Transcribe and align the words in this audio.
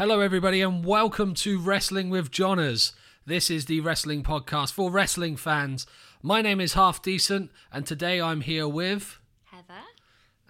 Hello, 0.00 0.20
everybody, 0.20 0.62
and 0.62 0.82
welcome 0.82 1.34
to 1.34 1.58
Wrestling 1.58 2.08
with 2.08 2.30
Johners. 2.30 2.94
This 3.26 3.50
is 3.50 3.66
the 3.66 3.80
wrestling 3.80 4.22
podcast 4.22 4.72
for 4.72 4.90
wrestling 4.90 5.36
fans. 5.36 5.86
My 6.22 6.40
name 6.40 6.58
is 6.58 6.72
Half 6.72 7.02
Decent, 7.02 7.50
and 7.70 7.84
today 7.84 8.18
I'm 8.18 8.40
here 8.40 8.66
with. 8.66 9.18
Heather. 9.44 9.82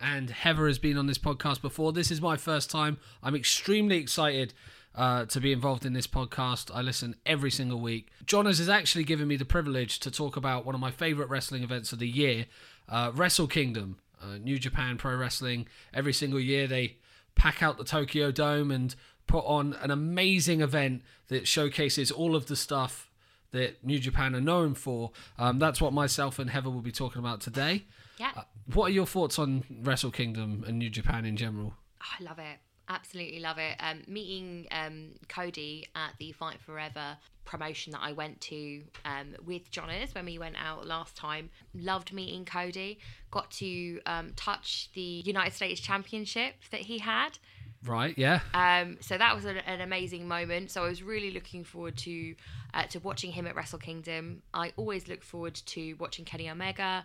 And 0.00 0.30
Heather 0.30 0.68
has 0.68 0.78
been 0.78 0.96
on 0.96 1.08
this 1.08 1.18
podcast 1.18 1.62
before. 1.62 1.92
This 1.92 2.12
is 2.12 2.20
my 2.20 2.36
first 2.36 2.70
time. 2.70 2.98
I'm 3.24 3.34
extremely 3.34 3.96
excited 3.96 4.54
uh, 4.94 5.24
to 5.24 5.40
be 5.40 5.50
involved 5.50 5.84
in 5.84 5.94
this 5.94 6.06
podcast. 6.06 6.70
I 6.72 6.82
listen 6.82 7.16
every 7.26 7.50
single 7.50 7.80
week. 7.80 8.12
Johners 8.24 8.58
has 8.58 8.68
actually 8.68 9.02
given 9.02 9.26
me 9.26 9.34
the 9.34 9.44
privilege 9.44 9.98
to 9.98 10.12
talk 10.12 10.36
about 10.36 10.64
one 10.64 10.76
of 10.76 10.80
my 10.80 10.92
favorite 10.92 11.28
wrestling 11.28 11.64
events 11.64 11.92
of 11.92 11.98
the 11.98 12.08
year, 12.08 12.46
uh, 12.88 13.10
Wrestle 13.12 13.48
Kingdom, 13.48 13.98
uh, 14.22 14.38
New 14.38 14.60
Japan 14.60 14.96
Pro 14.96 15.16
Wrestling. 15.16 15.66
Every 15.92 16.12
single 16.12 16.38
year 16.38 16.68
they 16.68 16.98
pack 17.34 17.64
out 17.64 17.78
the 17.78 17.84
Tokyo 17.84 18.30
Dome 18.30 18.70
and 18.70 18.94
put 19.30 19.44
on 19.46 19.74
an 19.74 19.92
amazing 19.92 20.60
event 20.60 21.02
that 21.28 21.46
showcases 21.46 22.10
all 22.10 22.34
of 22.34 22.46
the 22.46 22.56
stuff 22.56 23.10
that 23.52 23.84
New 23.84 24.00
Japan 24.00 24.34
are 24.34 24.40
known 24.40 24.74
for. 24.74 25.12
Um, 25.38 25.60
that's 25.60 25.80
what 25.80 25.92
myself 25.92 26.40
and 26.40 26.50
Heather 26.50 26.68
will 26.68 26.82
be 26.82 26.90
talking 26.90 27.20
about 27.20 27.40
today. 27.40 27.84
Yeah. 28.18 28.32
Uh, 28.36 28.42
what 28.74 28.86
are 28.86 28.92
your 28.92 29.06
thoughts 29.06 29.38
on 29.38 29.62
Wrestle 29.82 30.10
Kingdom 30.10 30.64
and 30.66 30.78
New 30.78 30.90
Japan 30.90 31.24
in 31.24 31.36
general? 31.36 31.74
Oh, 32.02 32.06
I 32.18 32.24
love 32.24 32.40
it. 32.40 32.58
Absolutely 32.88 33.38
love 33.38 33.58
it. 33.58 33.76
Um, 33.78 34.02
meeting 34.08 34.66
um, 34.72 35.10
Cody 35.28 35.86
at 35.94 36.14
the 36.18 36.32
Fight 36.32 36.60
Forever 36.60 37.16
promotion 37.44 37.92
that 37.92 38.00
I 38.02 38.12
went 38.12 38.40
to 38.42 38.82
um, 39.04 39.36
with 39.44 39.70
Johners 39.70 40.12
when 40.12 40.24
we 40.24 40.38
went 40.38 40.56
out 40.60 40.86
last 40.88 41.16
time. 41.16 41.50
Loved 41.72 42.12
meeting 42.12 42.44
Cody. 42.44 42.98
Got 43.30 43.52
to 43.52 44.00
um, 44.06 44.32
touch 44.34 44.90
the 44.94 45.22
United 45.24 45.54
States 45.54 45.80
Championship 45.80 46.54
that 46.72 46.80
he 46.80 46.98
had. 46.98 47.38
Right, 47.84 48.16
yeah. 48.18 48.40
Um, 48.52 48.98
so 49.00 49.16
that 49.16 49.34
was 49.34 49.46
an, 49.46 49.56
an 49.58 49.80
amazing 49.80 50.28
moment. 50.28 50.70
So 50.70 50.84
I 50.84 50.88
was 50.88 51.02
really 51.02 51.30
looking 51.30 51.64
forward 51.64 51.96
to 51.98 52.34
uh, 52.74 52.84
to 52.84 53.00
watching 53.00 53.32
him 53.32 53.46
at 53.46 53.56
Wrestle 53.56 53.78
Kingdom. 53.78 54.42
I 54.52 54.72
always 54.76 55.08
look 55.08 55.22
forward 55.22 55.54
to 55.54 55.94
watching 55.94 56.24
Kenny 56.24 56.50
Omega. 56.50 57.04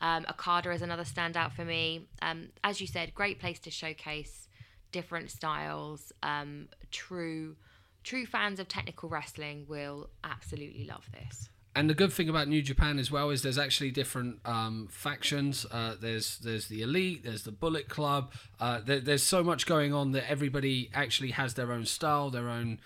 Um, 0.00 0.24
Okada 0.28 0.70
is 0.72 0.82
another 0.82 1.04
standout 1.04 1.52
for 1.52 1.64
me. 1.64 2.06
Um, 2.22 2.48
as 2.62 2.80
you 2.80 2.86
said, 2.86 3.14
great 3.14 3.40
place 3.40 3.58
to 3.60 3.70
showcase 3.70 4.48
different 4.92 5.30
styles. 5.30 6.12
Um, 6.22 6.68
true, 6.90 7.56
true 8.04 8.26
fans 8.26 8.60
of 8.60 8.68
technical 8.68 9.08
wrestling 9.08 9.64
will 9.68 10.10
absolutely 10.22 10.84
love 10.84 11.08
this. 11.12 11.48
And 11.74 11.88
the 11.88 11.94
good 11.94 12.12
thing 12.12 12.28
about 12.28 12.48
New 12.48 12.60
Japan 12.60 12.98
as 12.98 13.10
well 13.10 13.30
is 13.30 13.42
there's 13.42 13.58
actually 13.58 13.90
different 13.90 14.40
um, 14.44 14.88
factions. 14.90 15.64
Uh, 15.70 15.94
there's 15.98 16.38
there's 16.38 16.68
the 16.68 16.82
elite, 16.82 17.24
there's 17.24 17.44
the 17.44 17.52
Bullet 17.52 17.88
Club. 17.88 18.32
Uh, 18.60 18.80
there, 18.84 19.00
there's 19.00 19.22
so 19.22 19.42
much 19.42 19.64
going 19.64 19.94
on 19.94 20.12
that 20.12 20.30
everybody 20.30 20.90
actually 20.92 21.30
has 21.30 21.54
their 21.54 21.72
own 21.72 21.86
style, 21.86 22.28
their 22.28 22.50
own 22.50 22.78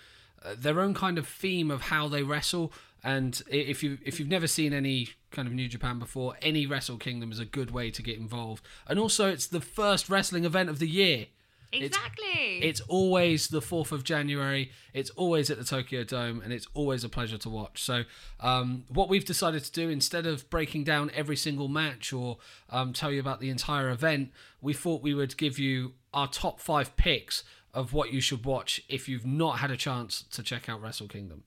uh, 0.43 0.55
their 0.57 0.79
own 0.79 0.93
kind 0.93 1.17
of 1.17 1.27
theme 1.27 1.69
of 1.69 1.81
how 1.83 2.07
they 2.07 2.23
wrestle. 2.23 2.71
And 3.03 3.41
if 3.49 3.83
you 3.83 3.97
if 4.05 4.19
you've 4.19 4.29
never 4.29 4.47
seen 4.47 4.73
any 4.73 5.09
kind 5.31 5.47
of 5.47 5.53
New 5.53 5.67
Japan 5.67 5.99
before, 5.99 6.35
any 6.41 6.65
Wrestle 6.65 6.97
Kingdom 6.97 7.31
is 7.31 7.39
a 7.39 7.45
good 7.45 7.71
way 7.71 7.91
to 7.91 8.01
get 8.01 8.17
involved. 8.17 8.65
And 8.87 8.97
also, 8.97 9.29
it's 9.29 9.47
the 9.47 9.61
first 9.61 10.09
wrestling 10.09 10.45
event 10.45 10.69
of 10.69 10.79
the 10.79 10.87
year. 10.87 11.27
Exactly. 11.71 12.59
It's 12.61 12.81
always 12.81 13.49
the 13.49 13.59
4th 13.59 13.91
of 13.91 14.03
January. 14.03 14.71
It's 14.93 15.09
always 15.11 15.49
at 15.49 15.57
the 15.57 15.63
Tokyo 15.63 16.03
Dome, 16.03 16.41
and 16.43 16.53
it's 16.53 16.67
always 16.73 17.03
a 17.03 17.09
pleasure 17.09 17.37
to 17.39 17.49
watch. 17.49 17.83
So, 17.83 18.03
um, 18.39 18.85
what 18.89 19.09
we've 19.09 19.25
decided 19.25 19.63
to 19.63 19.71
do, 19.71 19.89
instead 19.89 20.25
of 20.25 20.49
breaking 20.49 20.85
down 20.85 21.11
every 21.13 21.35
single 21.35 21.67
match 21.67 22.13
or 22.13 22.37
um, 22.69 22.93
tell 22.93 23.11
you 23.11 23.19
about 23.19 23.39
the 23.39 23.49
entire 23.49 23.89
event, 23.89 24.31
we 24.61 24.73
thought 24.73 25.01
we 25.01 25.13
would 25.13 25.35
give 25.37 25.59
you 25.59 25.93
our 26.13 26.27
top 26.27 26.59
five 26.59 26.95
picks 26.95 27.43
of 27.73 27.93
what 27.93 28.11
you 28.11 28.21
should 28.21 28.45
watch 28.45 28.81
if 28.89 29.07
you've 29.07 29.25
not 29.25 29.59
had 29.59 29.69
a 29.69 29.77
chance 29.77 30.23
to 30.31 30.41
check 30.41 30.69
out 30.69 30.81
Wrestle 30.81 31.07
Kingdom. 31.07 31.43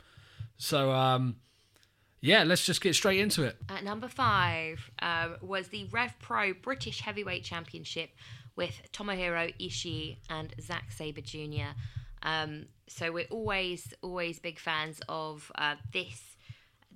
So, 0.56 0.92
um, 0.92 1.36
yeah, 2.20 2.44
let's 2.44 2.66
just 2.66 2.82
get 2.82 2.94
straight 2.94 3.19
into 3.19 3.44
it. 3.44 3.56
At 3.69 3.82
number 3.82 4.06
five 4.06 4.91
um, 5.00 5.36
was 5.41 5.69
the 5.69 5.86
Rev 5.91 6.12
Pro 6.20 6.53
British 6.53 7.00
Heavyweight 7.00 7.44
Championship 7.44 8.10
with 8.56 8.81
Tomohiro 8.93 9.55
Ishii 9.59 10.19
and 10.28 10.55
Zack 10.61 10.93
Sabre 10.93 11.21
Jr. 11.21 11.72
Um, 12.22 12.66
so 12.87 13.12
we're 13.12 13.27
always, 13.31 13.94
always 14.03 14.38
big 14.38 14.59
fans 14.59 15.00
of 15.09 15.50
uh, 15.56 15.77
this 15.93 16.37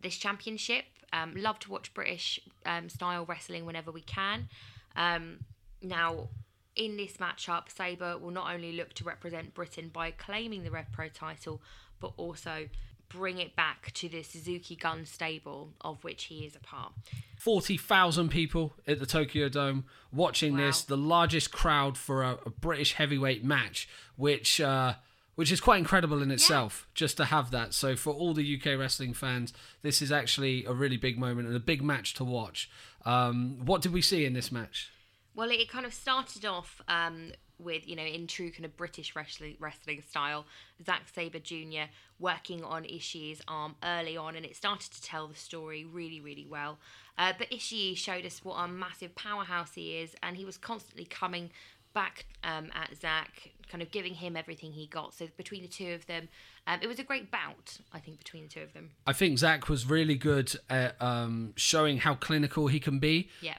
this 0.00 0.16
championship. 0.16 0.84
Um, 1.12 1.34
love 1.36 1.58
to 1.60 1.70
watch 1.70 1.94
British 1.94 2.40
um, 2.66 2.88
style 2.88 3.24
wrestling 3.24 3.64
whenever 3.64 3.90
we 3.90 4.02
can. 4.02 4.48
Um, 4.96 5.38
now, 5.80 6.28
in 6.76 6.96
this 6.96 7.18
matchup, 7.18 7.70
Sabre 7.74 8.18
will 8.18 8.32
not 8.32 8.52
only 8.52 8.72
look 8.72 8.92
to 8.94 9.04
represent 9.04 9.54
Britain 9.54 9.90
by 9.92 10.10
claiming 10.10 10.64
the 10.64 10.70
Rev 10.70 10.86
Pro 10.92 11.08
title, 11.08 11.62
but 12.00 12.12
also 12.16 12.68
bring 13.08 13.38
it 13.38 13.54
back 13.56 13.92
to 13.94 14.08
the 14.08 14.22
Suzuki 14.22 14.76
Gun 14.76 15.04
stable 15.06 15.74
of 15.80 16.02
which 16.04 16.24
he 16.24 16.44
is 16.44 16.56
a 16.56 16.60
part. 16.60 16.92
40,000 17.38 18.30
people 18.30 18.72
at 18.86 18.98
the 18.98 19.06
Tokyo 19.06 19.48
Dome 19.48 19.84
watching 20.12 20.54
Wow. 20.56 20.66
this, 20.66 20.82
the 20.82 20.96
largest 20.96 21.52
crowd 21.52 21.98
for 21.98 22.22
a, 22.22 22.38
a 22.46 22.50
British 22.50 22.94
heavyweight 22.94 23.44
match, 23.44 23.88
which 24.16 24.60
uh, 24.60 24.94
which 25.34 25.50
is 25.50 25.60
quite 25.60 25.78
incredible 25.78 26.22
in 26.22 26.30
itself 26.30 26.86
just 26.94 27.16
to 27.16 27.24
have 27.24 27.50
that. 27.50 27.74
So 27.74 27.96
for 27.96 28.12
all 28.14 28.34
the 28.34 28.56
UK 28.56 28.78
wrestling 28.78 29.14
fans, 29.14 29.52
this 29.82 30.00
is 30.00 30.12
actually 30.12 30.64
a 30.64 30.72
really 30.72 30.96
big 30.96 31.18
moment 31.18 31.48
and 31.48 31.56
a 31.56 31.60
big 31.60 31.82
match 31.82 32.14
to 32.14 32.24
watch. 32.24 32.70
Um, 33.04 33.58
what 33.64 33.82
did 33.82 33.92
we 33.92 34.00
see 34.00 34.24
in 34.24 34.32
this 34.32 34.52
match? 34.52 34.90
Well, 35.34 35.50
it 35.50 35.68
kind 35.68 35.84
of 35.84 35.92
started 35.92 36.44
off 36.46 36.80
um, 36.86 37.32
with, 37.64 37.88
you 37.88 37.96
know, 37.96 38.04
in 38.04 38.26
true 38.26 38.50
kind 38.50 38.64
of 38.64 38.76
British 38.76 39.16
wrestling, 39.16 39.56
wrestling 39.58 40.02
style, 40.08 40.44
Zack 40.84 41.02
Sabre 41.14 41.38
Jr. 41.38 41.90
working 42.18 42.62
on 42.62 42.84
Ishii's 42.84 43.40
arm 43.48 43.76
early 43.82 44.16
on, 44.16 44.36
and 44.36 44.44
it 44.44 44.54
started 44.54 44.92
to 44.92 45.02
tell 45.02 45.26
the 45.26 45.34
story 45.34 45.84
really, 45.84 46.20
really 46.20 46.46
well. 46.48 46.78
Uh, 47.16 47.32
but 47.36 47.50
Ishii 47.50 47.96
showed 47.96 48.26
us 48.26 48.44
what 48.44 48.56
a 48.56 48.68
massive 48.68 49.14
powerhouse 49.14 49.74
he 49.74 49.96
is, 49.96 50.14
and 50.22 50.36
he 50.36 50.44
was 50.44 50.56
constantly 50.56 51.04
coming 51.04 51.50
back 51.94 52.26
um, 52.42 52.70
at 52.74 52.94
Zack, 53.00 53.52
kind 53.70 53.80
of 53.80 53.90
giving 53.90 54.14
him 54.14 54.36
everything 54.36 54.72
he 54.72 54.86
got. 54.86 55.14
So 55.14 55.28
between 55.36 55.62
the 55.62 55.68
two 55.68 55.92
of 55.92 56.06
them, 56.06 56.28
um, 56.66 56.80
it 56.82 56.88
was 56.88 56.98
a 56.98 57.04
great 57.04 57.30
bout, 57.30 57.78
I 57.92 58.00
think, 58.00 58.18
between 58.18 58.44
the 58.44 58.48
two 58.48 58.60
of 58.60 58.72
them. 58.74 58.90
I 59.06 59.12
think 59.12 59.38
Zack 59.38 59.68
was 59.68 59.86
really 59.86 60.16
good 60.16 60.54
at 60.68 61.00
um, 61.00 61.52
showing 61.56 61.98
how 61.98 62.14
clinical 62.14 62.66
he 62.66 62.80
can 62.80 62.98
be. 62.98 63.30
Yeah. 63.40 63.54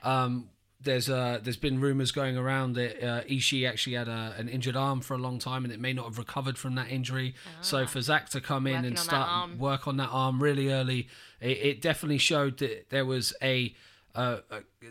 There's 0.85 1.09
uh, 1.09 1.40
there's 1.44 1.57
been 1.57 1.81
rumors 1.81 2.12
going 2.12 2.38
around 2.38 2.73
that 2.73 3.03
uh, 3.03 3.23
Ishii 3.23 3.68
actually 3.68 3.96
had 3.97 4.07
a, 4.07 4.34
an 4.38 4.47
injured 4.47 4.75
arm 4.78 5.01
for 5.01 5.13
a 5.16 5.18
long 5.18 5.38
time 5.40 5.66
and 5.66 5.73
it 5.73 5.79
may 5.79 5.91
not 5.94 6.06
have 6.06 6.18
recovered 6.18 6.57
from 6.57 6.75
that 6.75 6.90
injury. 6.90 7.35
So 7.62 7.85
for 7.85 8.01
Zack 8.01 8.29
to 8.29 8.41
come 8.41 8.68
in 8.68 8.85
and 8.85 8.97
start 8.97 9.57
work 9.57 9.88
on 9.88 9.97
that 9.97 10.09
arm 10.12 10.41
really 10.41 10.72
early, 10.72 11.09
it, 11.41 11.57
it 11.57 11.81
definitely 11.81 12.19
showed 12.19 12.57
that 12.59 12.90
there 12.90 13.06
was 13.06 13.34
a 13.41 13.75
uh, 14.16 14.38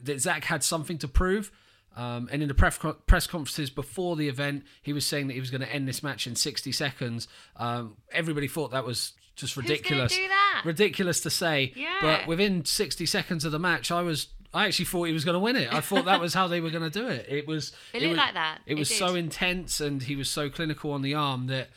that 0.03 0.21
Zack 0.21 0.44
had 0.44 0.62
something 0.62 0.99
to 0.99 1.09
prove. 1.09 1.50
Um, 1.97 2.28
and 2.32 2.43
in 2.43 2.49
the 2.49 2.55
press, 2.55 2.78
press 3.06 3.26
conferences 3.28 3.71
before 3.71 4.16
the 4.16 4.28
event, 4.28 4.65
he 4.82 4.93
was 4.93 5.06
saying 5.06 5.29
that 5.29 5.35
he 5.35 5.40
was 5.40 5.50
going 5.50 5.61
to 5.61 5.73
end 5.73 5.87
this 5.87 6.02
match 6.02 6.26
in 6.26 6.35
60 6.35 6.73
seconds. 6.73 7.29
Um, 7.56 7.97
everybody 8.11 8.49
thought 8.49 8.73
that 8.73 8.85
was 8.85 9.12
just 9.37 9.56
ridiculous. 9.56 10.14
do 10.14 10.29
that? 10.29 10.62
Ridiculous 10.64 11.20
to 11.20 11.31
say. 11.31 11.73
Yeah. 11.76 11.99
But 12.00 12.26
within 12.26 12.64
60 12.64 13.06
seconds 13.06 13.44
of 13.44 13.52
the 13.52 13.58
match, 13.58 13.90
I 13.90 14.02
was. 14.02 14.29
I 14.54 14.66
actually 14.66 14.84
thought 14.86 15.04
he 15.04 15.12
was 15.12 15.24
going 15.24 15.34
to 15.34 15.40
win 15.40 15.56
it. 15.56 15.72
I 15.74 15.80
thought 15.80 16.04
that 16.04 16.20
was 16.20 16.32
how 16.32 16.46
they 16.46 16.60
were 16.60 16.70
going 16.70 16.88
to 16.90 16.98
do 17.00 17.08
it. 17.08 17.26
It 17.28 17.46
was. 17.46 17.72
It 17.92 17.98
it 18.02 18.06
looked 18.06 18.10
was, 18.12 18.18
like 18.18 18.34
that. 18.34 18.58
It 18.66 18.72
It 18.72 18.78
was 18.78 18.88
did. 18.88 18.98
so 18.98 19.14
intense, 19.14 19.80
and 19.80 20.02
he 20.02 20.14
was 20.16 20.30
so 20.30 20.48
clinical 20.48 20.92
on 20.92 21.02
the 21.02 21.12
arm 21.14 21.48
that 21.48 21.68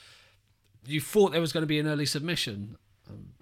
you 0.85 1.01
thought 1.01 1.31
there 1.31 1.41
was 1.41 1.51
going 1.51 1.63
to 1.63 1.67
be 1.67 1.79
an 1.79 1.87
early 1.87 2.05
submission. 2.05 2.77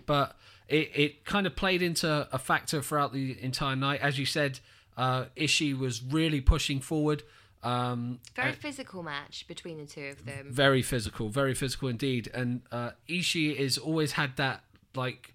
But 0.06 0.36
it, 0.70 0.90
it 0.96 1.26
kind 1.26 1.46
of 1.46 1.56
played 1.56 1.82
into 1.82 2.28
a 2.32 2.38
factor 2.40 2.82
throughout 2.82 3.12
the 3.14 3.38
entire 3.44 3.76
night. 3.76 4.00
As 4.02 4.18
you 4.18 4.26
said, 4.26 4.60
uh, 4.98 5.26
Ishii 5.36 5.78
was 5.78 6.02
really 6.02 6.42
pushing 6.42 6.80
forward. 6.80 7.24
Um, 7.64 8.20
Very 8.36 8.52
physical 8.54 9.02
match 9.02 9.46
between 9.48 9.78
the 9.80 9.86
two 9.88 10.10
of 10.18 10.26
them. 10.26 10.48
very 10.52 10.84
physical, 10.84 11.30
very 11.30 11.56
physical 11.56 11.90
indeed. 11.90 12.30
And 12.34 12.62
uh, 12.72 12.92
Ishii 13.10 13.58
has 13.58 13.78
always 13.80 14.12
had 14.14 14.38
that 14.38 14.64
like 14.94 15.34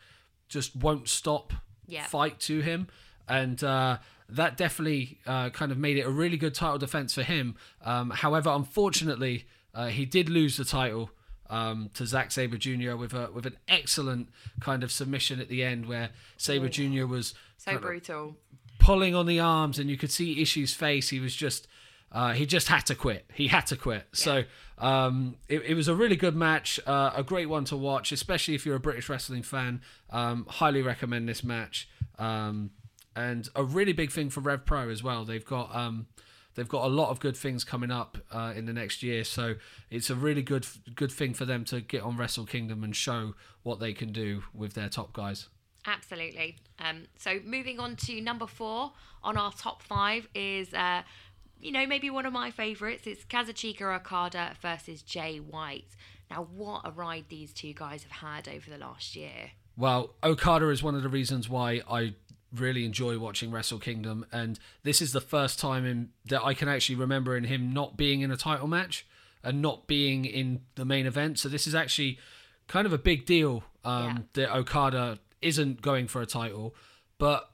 just 0.49 0.76
won't 0.76 1.08
stop 1.08 1.52
Yeah. 1.88 2.06
fight 2.06 2.38
to 2.41 2.61
him, 2.61 2.87
and 3.31 3.62
uh, 3.65 3.99
that 4.29 4.56
definitely 4.56 5.19
uh, 5.27 5.49
kind 5.50 5.73
of 5.73 5.79
made 5.79 5.97
it 5.97 6.03
a 6.03 6.11
really 6.11 6.37
good 6.37 6.55
title 6.55 6.79
defense 6.79 7.15
for 7.15 7.23
him. 7.23 7.56
Um, 7.85 8.11
however, 8.11 8.50
unfortunately, 8.50 9.47
uh, 9.75 9.87
he 9.88 10.05
did 10.05 10.29
lose 10.29 10.56
the 10.56 10.65
title. 10.65 11.11
Um, 11.49 11.91
to 11.94 12.06
Zack 12.06 12.31
Sabre 12.31 12.56
Jr. 12.59 12.94
with 12.94 13.12
a 13.12 13.29
with 13.35 13.44
an 13.44 13.56
excellent 13.67 14.29
kind 14.61 14.85
of 14.85 14.93
submission 14.93 15.41
at 15.41 15.49
the 15.49 15.65
end, 15.65 15.87
where 15.87 16.11
Sabre 16.37 16.69
Jr. 16.69 17.06
was 17.06 17.35
So 17.56 17.77
brutal. 17.77 18.37
pulling 18.79 19.17
on 19.17 19.27
the 19.27 19.41
arms, 19.41 19.76
and 19.81 19.91
you 19.91 19.97
could 19.97 20.12
see 20.12 20.41
Ishii's 20.41 20.75
face. 20.75 21.09
He 21.09 21.19
was 21.19 21.35
just, 21.35 21.67
uh, 22.12 22.35
he 22.35 22.47
just 22.47 22.69
had 22.69 22.87
to 22.87 22.94
quit. 22.94 23.25
He 23.35 23.49
had 23.49 23.67
to 23.67 23.76
quit. 23.76 24.06
So 24.12 24.44
um, 24.79 25.38
it, 25.49 25.62
it 25.67 25.75
was 25.75 25.88
a 25.88 25.94
really 25.97 26.15
good 26.15 26.37
match, 26.37 26.79
uh, 26.87 27.11
a 27.17 27.25
great 27.25 27.49
one 27.49 27.65
to 27.65 27.76
watch, 27.76 28.12
especially 28.12 28.55
if 28.55 28.65
you're 28.65 28.76
a 28.76 28.81
British 28.81 29.09
wrestling 29.09 29.43
fan. 29.43 29.81
Um, 30.11 30.47
highly 30.49 30.83
recommend 30.83 31.29
this 31.29 31.43
match. 31.43 31.88
Um, 32.17 32.71
and 33.17 33.49
a 33.55 33.65
really 33.65 33.93
big 33.93 34.11
thing 34.11 34.31
for 34.31 34.41
Rev 34.41 34.65
Pro 34.65 34.89
as 34.89 35.03
well. 35.03 35.25
They've 35.25 35.45
got 35.45 35.75
um, 35.75 36.07
they've 36.55 36.69
got 36.69 36.85
a 36.85 36.89
lot 36.89 37.11
of 37.11 37.21
good 37.21 37.37
things 37.37 37.65
coming 37.65 37.91
up 37.91 38.19
uh, 38.33 38.53
in 38.55 38.67
the 38.67 38.73
next 38.73 39.03
year. 39.03 39.25
So 39.25 39.55
it's 39.91 40.11
a 40.11 40.15
really 40.15 40.43
good 40.43 40.67
good 40.95 41.12
thing 41.12 41.35
for 41.35 41.45
them 41.45 41.65
to 41.67 41.81
get 41.81 42.03
on 42.03 42.17
Wrestle 42.17 42.47
Kingdom 42.47 42.85
and 42.85 42.95
show 42.95 43.35
what 43.62 43.81
they 43.81 43.93
can 43.93 44.12
do 44.12 44.45
with 44.55 44.75
their 44.75 44.89
top 44.89 45.12
guys. 45.12 45.49
Absolutely. 45.87 46.59
Um, 46.79 47.05
so 47.17 47.39
moving 47.45 47.81
on 47.81 47.97
to 47.97 48.21
number 48.21 48.47
four 48.47 48.93
on 49.23 49.37
our 49.37 49.53
top 49.53 49.83
five 49.83 50.29
is, 50.35 50.75
uh, 50.75 51.03
you 51.59 51.73
know, 51.73 51.87
maybe 51.87 52.11
one 52.11 52.27
of 52.27 52.33
my 52.33 52.51
favourites. 52.51 53.07
It's 53.07 53.25
Kazuchika 53.25 53.97
Okada 53.97 54.57
versus 54.61 55.03
Jay 55.03 55.39
White. 55.39 55.97
Now, 56.31 56.47
what 56.55 56.83
a 56.85 56.91
ride 56.91 57.25
these 57.29 57.53
two 57.53 57.73
guys 57.73 58.03
have 58.03 58.12
had 58.12 58.49
over 58.49 58.71
the 58.71 58.79
last 58.79 59.17
year. 59.17 59.53
Well, 59.77 60.15
Okada 60.23 60.69
is 60.69 60.83
one 60.83 60.95
of 60.95 61.03
the 61.03 61.09
reasons 61.09 61.49
why 61.49 61.81
I 61.91 62.15
really 62.55 62.85
enjoy 62.85 63.19
watching 63.19 63.50
Wrestle 63.50 63.79
Kingdom, 63.79 64.26
and 64.32 64.58
this 64.82 65.00
is 65.00 65.12
the 65.12 65.20
first 65.20 65.58
time 65.58 65.87
in, 65.87 66.11
that 66.26 66.43
I 66.44 66.55
can 66.55 66.69
actually 66.69 66.97
remember 66.97 67.37
in 67.37 67.44
him 67.44 67.73
not 67.73 67.97
being 67.97 68.20
in 68.20 68.31
a 68.31 68.37
title 68.37 68.67
match 68.67 69.06
and 69.43 69.62
not 69.62 69.87
being 69.87 70.25
in 70.25 70.62
the 70.75 70.85
main 70.85 71.06
event. 71.06 71.38
So 71.38 71.49
this 71.49 71.67
is 71.67 71.75
actually 71.75 72.19
kind 72.67 72.87
of 72.87 72.93
a 72.93 72.99
big 72.99 73.26
deal 73.26 73.64
um, 73.85 74.29
that 74.35 74.55
Okada 74.55 75.19
isn't 75.41 75.81
going 75.81 76.06
for 76.08 76.20
a 76.20 76.26
title, 76.26 76.75
but 77.19 77.50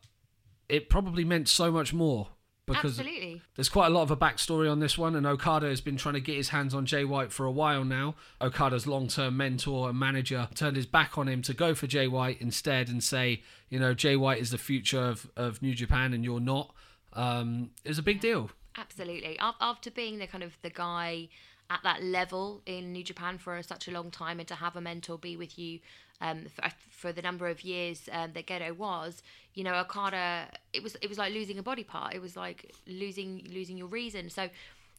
it 0.69 0.89
probably 0.89 1.25
meant 1.25 1.49
so 1.49 1.71
much 1.71 1.95
more 1.95 2.29
because 2.67 2.99
Absolutely. 2.99 3.43
there's 3.55 3.69
quite 3.69 3.87
a 3.87 3.91
lot 3.91 4.03
of 4.03 4.11
a 4.11 4.17
backstory 4.17 4.71
on 4.71 4.81
this 4.81 4.99
one, 4.99 5.15
and 5.15 5.25
Okada 5.25 5.69
has 5.69 5.81
been 5.81 5.97
trying 5.97 6.15
to 6.15 6.21
get 6.21 6.37
his 6.37 6.49
hands 6.49 6.75
on 6.75 6.85
Jay 6.85 7.05
White 7.05 7.33
for 7.33 7.47
a 7.47 7.51
while 7.51 7.85
now. 7.85 8.17
Okada's 8.41 8.87
long 8.87 9.07
term 9.07 9.37
mentor 9.37 9.89
and 9.89 9.99
manager 9.99 10.49
turned 10.55 10.77
his 10.77 10.87
back 10.87 11.17
on 11.17 11.29
him 11.29 11.43
to 11.43 11.55
go 11.55 11.75
for 11.75 11.87
Jay 11.87 12.09
White 12.09 12.41
instead 12.41 12.89
and 12.89 13.03
say, 13.03 13.43
you 13.69 13.79
know, 13.79 13.95
Jay 13.95 14.17
White 14.17 14.41
is 14.41 14.51
the 14.51 14.59
future 14.59 15.01
of, 15.01 15.31
of 15.37 15.63
New 15.63 15.75
Japan 15.75 16.13
and 16.13 16.25
you're 16.25 16.41
not. 16.41 16.75
Um, 17.13 17.71
it 17.85 17.89
was 17.89 17.99
a 17.99 18.03
big 18.03 18.21
deal. 18.21 18.51
Absolutely. 18.77 19.39
After 19.39 19.91
being 19.91 20.19
the 20.19 20.27
kind 20.27 20.43
of 20.43 20.53
the 20.63 20.71
guy 20.71 21.29
at 21.71 21.81
that 21.83 22.03
level 22.03 22.63
in 22.67 22.93
New 22.93 23.03
Japan 23.03 23.39
for 23.39 23.61
such 23.63 23.89
a 23.89 23.91
long 23.91 24.11
time, 24.11 24.39
and 24.39 24.49
to 24.49 24.55
have 24.57 24.77
a 24.77 24.81
mentor 24.81 25.19
be 25.19 25.37
with 25.37 25.59
you 25.59 25.81
um, 26.21 26.47
for, 26.55 26.65
for 26.91 27.13
the 27.13 27.23
number 27.23 27.49
of 27.49 27.63
years 27.63 28.09
um, 28.13 28.33
that 28.35 28.47
Gedo 28.47 28.77
was, 28.77 29.23
you 29.55 29.65
know, 29.65 29.75
Okada, 29.75 30.49
it 30.73 30.83
was 30.83 30.97
it 31.03 31.09
was 31.09 31.19
like 31.19 31.33
losing 31.33 31.59
a 31.59 31.63
body 31.63 31.85
part. 31.85 32.15
It 32.15 32.21
was 32.23 32.37
like 32.37 32.73
losing 32.87 33.47
losing 33.53 33.77
your 33.77 33.89
reason. 33.89 34.31
So. 34.31 34.49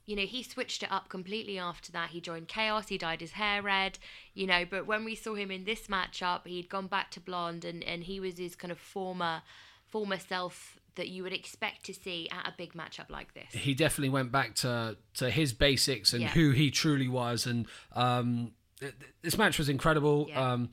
You 0.10 0.16
know, 0.16 0.22
he 0.22 0.42
switched 0.42 0.84
it 0.84 0.90
up 0.90 1.10
completely 1.10 1.60
after 1.60 1.92
that. 1.92 2.12
He 2.12 2.22
joined 2.22 2.48
Chaos, 2.48 2.88
he 2.88 2.98
dyed 2.98 3.20
his 3.20 3.32
hair 3.34 3.62
red, 3.62 4.00
you 4.34 4.48
know, 4.48 4.64
but 4.64 4.88
when 4.88 5.04
we 5.04 5.16
saw 5.16 5.36
him 5.36 5.52
in 5.52 5.66
this 5.66 5.88
matchup, 5.88 6.48
he'd 6.48 6.70
gone 6.70 6.88
back 6.88 7.12
to 7.12 7.20
blonde 7.20 7.66
and, 7.66 7.84
and 7.84 8.06
he 8.06 8.22
was 8.22 8.38
his 8.38 8.56
kind 8.56 8.72
of 8.72 8.78
former 8.78 9.42
former 9.86 10.18
self 10.18 10.80
that 10.96 11.10
you 11.10 11.24
would 11.24 11.34
expect 11.34 11.86
to 11.88 11.94
see 11.94 12.30
at 12.32 12.48
a 12.48 12.54
big 12.58 12.72
matchup 12.72 13.10
like 13.10 13.34
this. 13.34 13.52
He 13.52 13.74
definitely 13.74 14.08
went 14.08 14.32
back 14.32 14.56
to, 14.56 14.96
to 15.16 15.30
his 15.30 15.52
basics 15.52 16.14
and 16.14 16.22
Yeah. 16.22 16.30
who 16.30 16.52
he 16.52 16.72
truly 16.72 17.10
was. 17.10 17.46
And 17.46 17.68
um, 17.92 18.52
th- 18.80 18.94
th- 18.98 19.12
this 19.24 19.38
match 19.38 19.58
was 19.58 19.68
incredible. 19.68 20.28
Yeah. 20.30 20.54
Um, 20.54 20.70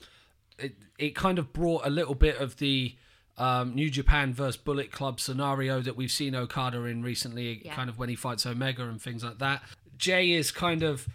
it, 0.58 0.76
it 0.98 1.14
kind 1.14 1.38
of 1.38 1.52
brought 1.52 1.86
a 1.86 1.90
little 1.90 2.14
bit 2.14 2.38
of 2.38 2.56
the 2.58 2.94
um, 3.36 3.74
New 3.74 3.90
Japan 3.90 4.32
versus 4.32 4.56
Bullet 4.56 4.92
Club 4.92 5.18
scenario 5.20 5.80
that 5.80 5.96
we've 5.96 6.10
seen 6.12 6.34
Okada 6.34 6.84
in 6.84 7.02
recently, 7.02 7.62
Yeah. 7.64 7.74
kind 7.74 7.90
of 7.90 7.98
when 7.98 8.08
he 8.08 8.14
fights 8.16 8.46
Omega 8.46 8.88
and 8.88 9.00
things 9.02 9.24
like 9.24 9.38
that. 9.38 9.62
Jay 9.96 10.32
is 10.32 10.50
kind 10.50 10.82
of 10.82 11.08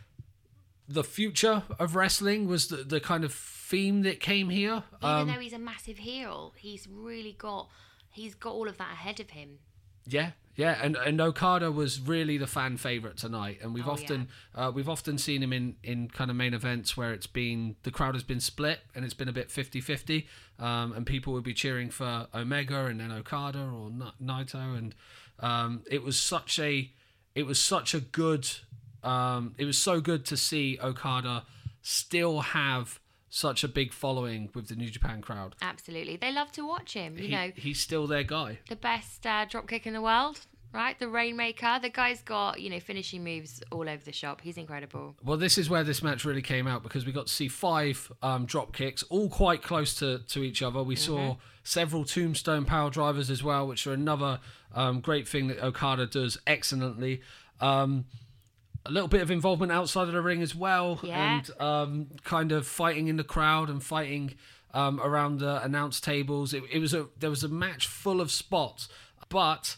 the 0.87 1.03
future 1.03 1.63
of 1.77 1.95
wrestling 1.95 2.47
was 2.47 2.67
the, 2.67 2.77
the 2.77 2.99
kind 2.99 3.23
of 3.23 3.33
theme 3.33 4.01
that 4.01 4.19
came 4.19 4.49
here. 4.49 4.83
Even 5.01 5.09
Um, 5.09 5.27
though 5.27 5.39
he's 5.39 5.53
a 5.53 5.59
massive 5.59 5.99
heel, 5.99 6.53
he's 6.57 6.87
really 6.87 7.33
got 7.37 7.69
he's 8.11 8.33
got 8.35 8.53
all 8.53 8.67
of 8.67 8.77
that 8.77 8.91
ahead 8.93 9.19
of 9.19 9.29
him. 9.29 9.59
Yeah, 10.07 10.31
yeah, 10.59 10.77
and 10.83 10.97
and 10.97 11.21
Okada 11.21 11.71
was 11.71 12.01
really 12.01 12.37
the 12.37 12.45
fan 12.47 12.75
favorite 12.75 13.15
tonight, 13.15 13.59
and 13.61 13.73
we've 13.73 13.87
Oh, 13.87 13.91
often 13.91 14.27
uh, 14.53 14.71
we've 14.75 14.89
often 14.89 15.17
seen 15.17 15.41
him 15.41 15.53
in 15.53 15.75
in 15.83 16.09
kind 16.09 16.29
of 16.29 16.35
main 16.35 16.53
events 16.53 16.97
where 16.97 17.13
it's 17.13 17.27
been 17.27 17.77
the 17.83 17.91
crowd 17.91 18.13
has 18.13 18.23
been 18.23 18.41
split 18.41 18.79
and 18.93 19.05
it's 19.05 19.13
been 19.13 19.29
a 19.29 19.31
bit 19.33 19.47
50-50, 19.47 20.25
um, 20.59 20.91
and 20.91 21.05
people 21.05 21.31
would 21.33 21.45
be 21.45 21.53
cheering 21.53 21.89
for 21.89 22.27
Omega 22.33 22.85
and 22.87 22.99
then 22.99 23.09
Okada 23.11 23.59
or 23.59 23.89
Na- 23.89 24.11
Naito, 24.21 24.77
and 24.77 24.93
um, 25.39 25.83
it 25.89 26.03
was 26.03 26.19
such 26.19 26.59
a 26.59 26.91
it 27.35 27.45
was 27.45 27.57
such 27.57 27.93
a 27.93 28.01
good 28.01 28.45
um, 29.01 29.55
it 29.57 29.63
was 29.63 29.77
so 29.77 30.01
good 30.01 30.25
to 30.25 30.35
see 30.35 30.77
Okada 30.83 31.45
still 31.81 32.41
have 32.41 32.99
such 33.29 33.63
a 33.63 33.67
big 33.67 33.93
following 33.93 34.49
with 34.53 34.67
the 34.67 34.75
New 34.75 34.89
Japan 34.89 35.21
crowd. 35.21 35.55
Absolutely, 35.61 36.15
they 36.17 36.31
love 36.31 36.51
to 36.53 36.65
watch 36.67 36.93
him. 36.93 37.17
You 37.17 37.23
He- 37.25 37.31
know, 37.31 37.51
he's 37.55 37.79
still 37.79 38.07
their 38.07 38.23
guy. 38.23 38.59
the 38.69 38.75
best 38.75 39.25
uh, 39.25 39.45
dropkick 39.45 39.85
in 39.85 39.93
the 39.93 40.01
world, 40.01 40.39
right? 40.73 40.97
The 40.99 41.07
Rainmaker. 41.07 41.79
The 41.81 41.89
guy's 41.89 42.21
got 42.21 42.59
you 42.61 42.69
know 42.69 42.79
finishing 42.79 43.23
moves 43.23 43.61
all 43.71 43.87
over 43.87 44.03
the 44.03 44.11
shop. 44.11 44.41
He's 44.41 44.57
incredible. 44.57 45.15
Well, 45.23 45.37
this 45.37 45.57
is 45.57 45.69
where 45.69 45.83
this 45.83 46.01
match 46.03 46.25
really 46.25 46.41
came 46.41 46.67
out 46.67 46.83
because 46.83 47.05
we 47.05 47.11
got 47.11 47.27
to 47.27 47.33
see 47.33 47.47
five 47.47 48.11
um, 48.21 48.45
drop 48.45 48.73
kicks, 48.73 49.03
all 49.03 49.29
quite 49.29 49.61
close 49.61 49.93
to, 49.95 50.19
to 50.19 50.43
each 50.43 50.61
other. 50.61 50.81
We 50.83 50.95
saw 50.95 51.37
several 51.63 52.03
tombstone 52.05 52.65
piledrivers 52.65 53.29
as 53.29 53.43
well, 53.43 53.67
which 53.67 53.85
are 53.87 53.93
another 53.93 54.39
um, 54.73 55.01
great 55.01 55.27
thing 55.27 55.47
that 55.47 55.59
Okada 55.63 56.07
does 56.07 56.37
excellently. 56.47 57.21
Um, 57.61 58.05
a 58.89 58.91
little 58.91 59.07
bit 59.07 59.21
of 59.21 59.29
involvement 59.31 59.71
outside 59.71 60.07
of 60.07 60.13
the 60.13 60.21
ring 60.21 60.41
as 60.41 60.53
well, 60.55 60.99
Yeah. 61.03 61.35
and 61.37 61.61
um, 61.61 62.07
kind 62.23 62.51
of 62.51 62.67
fighting 62.67 63.07
in 63.07 63.17
the 63.17 63.23
crowd 63.23 63.69
and 63.69 63.81
fighting 63.83 64.35
um, 64.73 64.99
around 65.01 65.39
the 65.39 65.63
announce 65.63 66.01
tables. 66.01 66.53
It, 66.53 66.63
it 66.71 66.79
was 66.79 66.93
a 66.93 67.07
there 67.17 67.29
was 67.29 67.43
a 67.43 67.47
match 67.49 67.87
full 67.87 68.19
of 68.21 68.31
spots, 68.31 68.89
but 69.29 69.77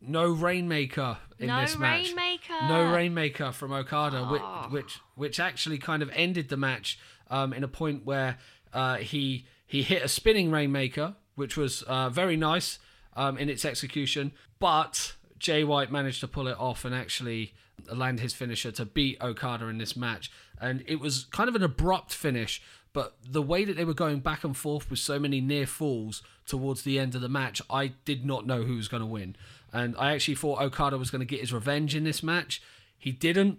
no 0.00 0.28
rainmaker 0.28 1.18
in 1.38 1.46
no 1.48 1.60
this 1.62 1.78
match. 1.78 2.08
Rainmaker. 2.08 2.54
No 2.68 2.92
Rainmaker 2.92 3.52
from 3.52 3.72
Okada, 3.72 4.24
which, 4.26 4.42
Oh. 4.44 4.66
which 4.70 4.98
which 5.14 5.40
actually 5.40 5.78
kind 5.78 6.02
of 6.02 6.10
ended 6.12 6.48
the 6.48 6.56
match 6.56 6.98
um, 7.30 7.52
in 7.52 7.64
a 7.64 7.68
point 7.68 8.04
where 8.04 8.38
uh, 8.72 8.96
he 8.96 9.46
he 9.66 9.82
hit 9.82 10.02
a 10.02 10.08
spinning 10.08 10.50
Rainmaker, 10.50 11.16
which 11.36 11.56
was 11.56 11.82
uh, 11.82 12.10
very 12.10 12.36
nice 12.36 12.78
um, 13.16 13.38
in 13.38 13.48
its 13.48 13.64
execution, 13.64 14.32
but 14.58 15.14
Jay 15.38 15.64
White 15.64 15.90
managed 15.90 16.20
to 16.20 16.28
pull 16.28 16.48
it 16.48 16.58
off 16.58 16.84
and 16.84 16.94
actually 16.94 17.54
land 17.92 18.20
his 18.20 18.34
finisher 18.34 18.72
to 18.72 18.84
beat 18.84 19.20
Okada 19.20 19.66
in 19.66 19.78
this 19.78 19.96
match, 19.96 20.30
and 20.60 20.82
it 20.86 21.00
was 21.00 21.26
kind 21.30 21.48
of 21.48 21.54
an 21.54 21.62
abrupt 21.62 22.12
finish. 22.12 22.62
But 22.92 23.16
the 23.28 23.42
way 23.42 23.64
that 23.64 23.76
they 23.76 23.84
were 23.84 23.92
going 23.92 24.20
back 24.20 24.44
and 24.44 24.56
forth 24.56 24.88
with 24.88 25.00
so 25.00 25.18
many 25.18 25.40
near 25.40 25.66
falls 25.66 26.22
towards 26.46 26.82
the 26.82 27.00
end 27.00 27.16
of 27.16 27.22
the 27.22 27.28
match, 27.28 27.60
I 27.68 27.88
did 28.04 28.24
not 28.24 28.46
know 28.46 28.62
who 28.62 28.76
was 28.76 28.86
going 28.86 29.00
to 29.00 29.06
win. 29.06 29.34
And 29.72 29.96
I 29.98 30.12
actually 30.12 30.36
thought 30.36 30.60
Okada 30.60 30.96
was 30.96 31.10
going 31.10 31.18
to 31.18 31.26
get 31.26 31.40
his 31.40 31.52
revenge 31.52 31.96
in 31.96 32.04
this 32.04 32.22
match. 32.22 32.62
He 32.96 33.10
didn't. 33.10 33.58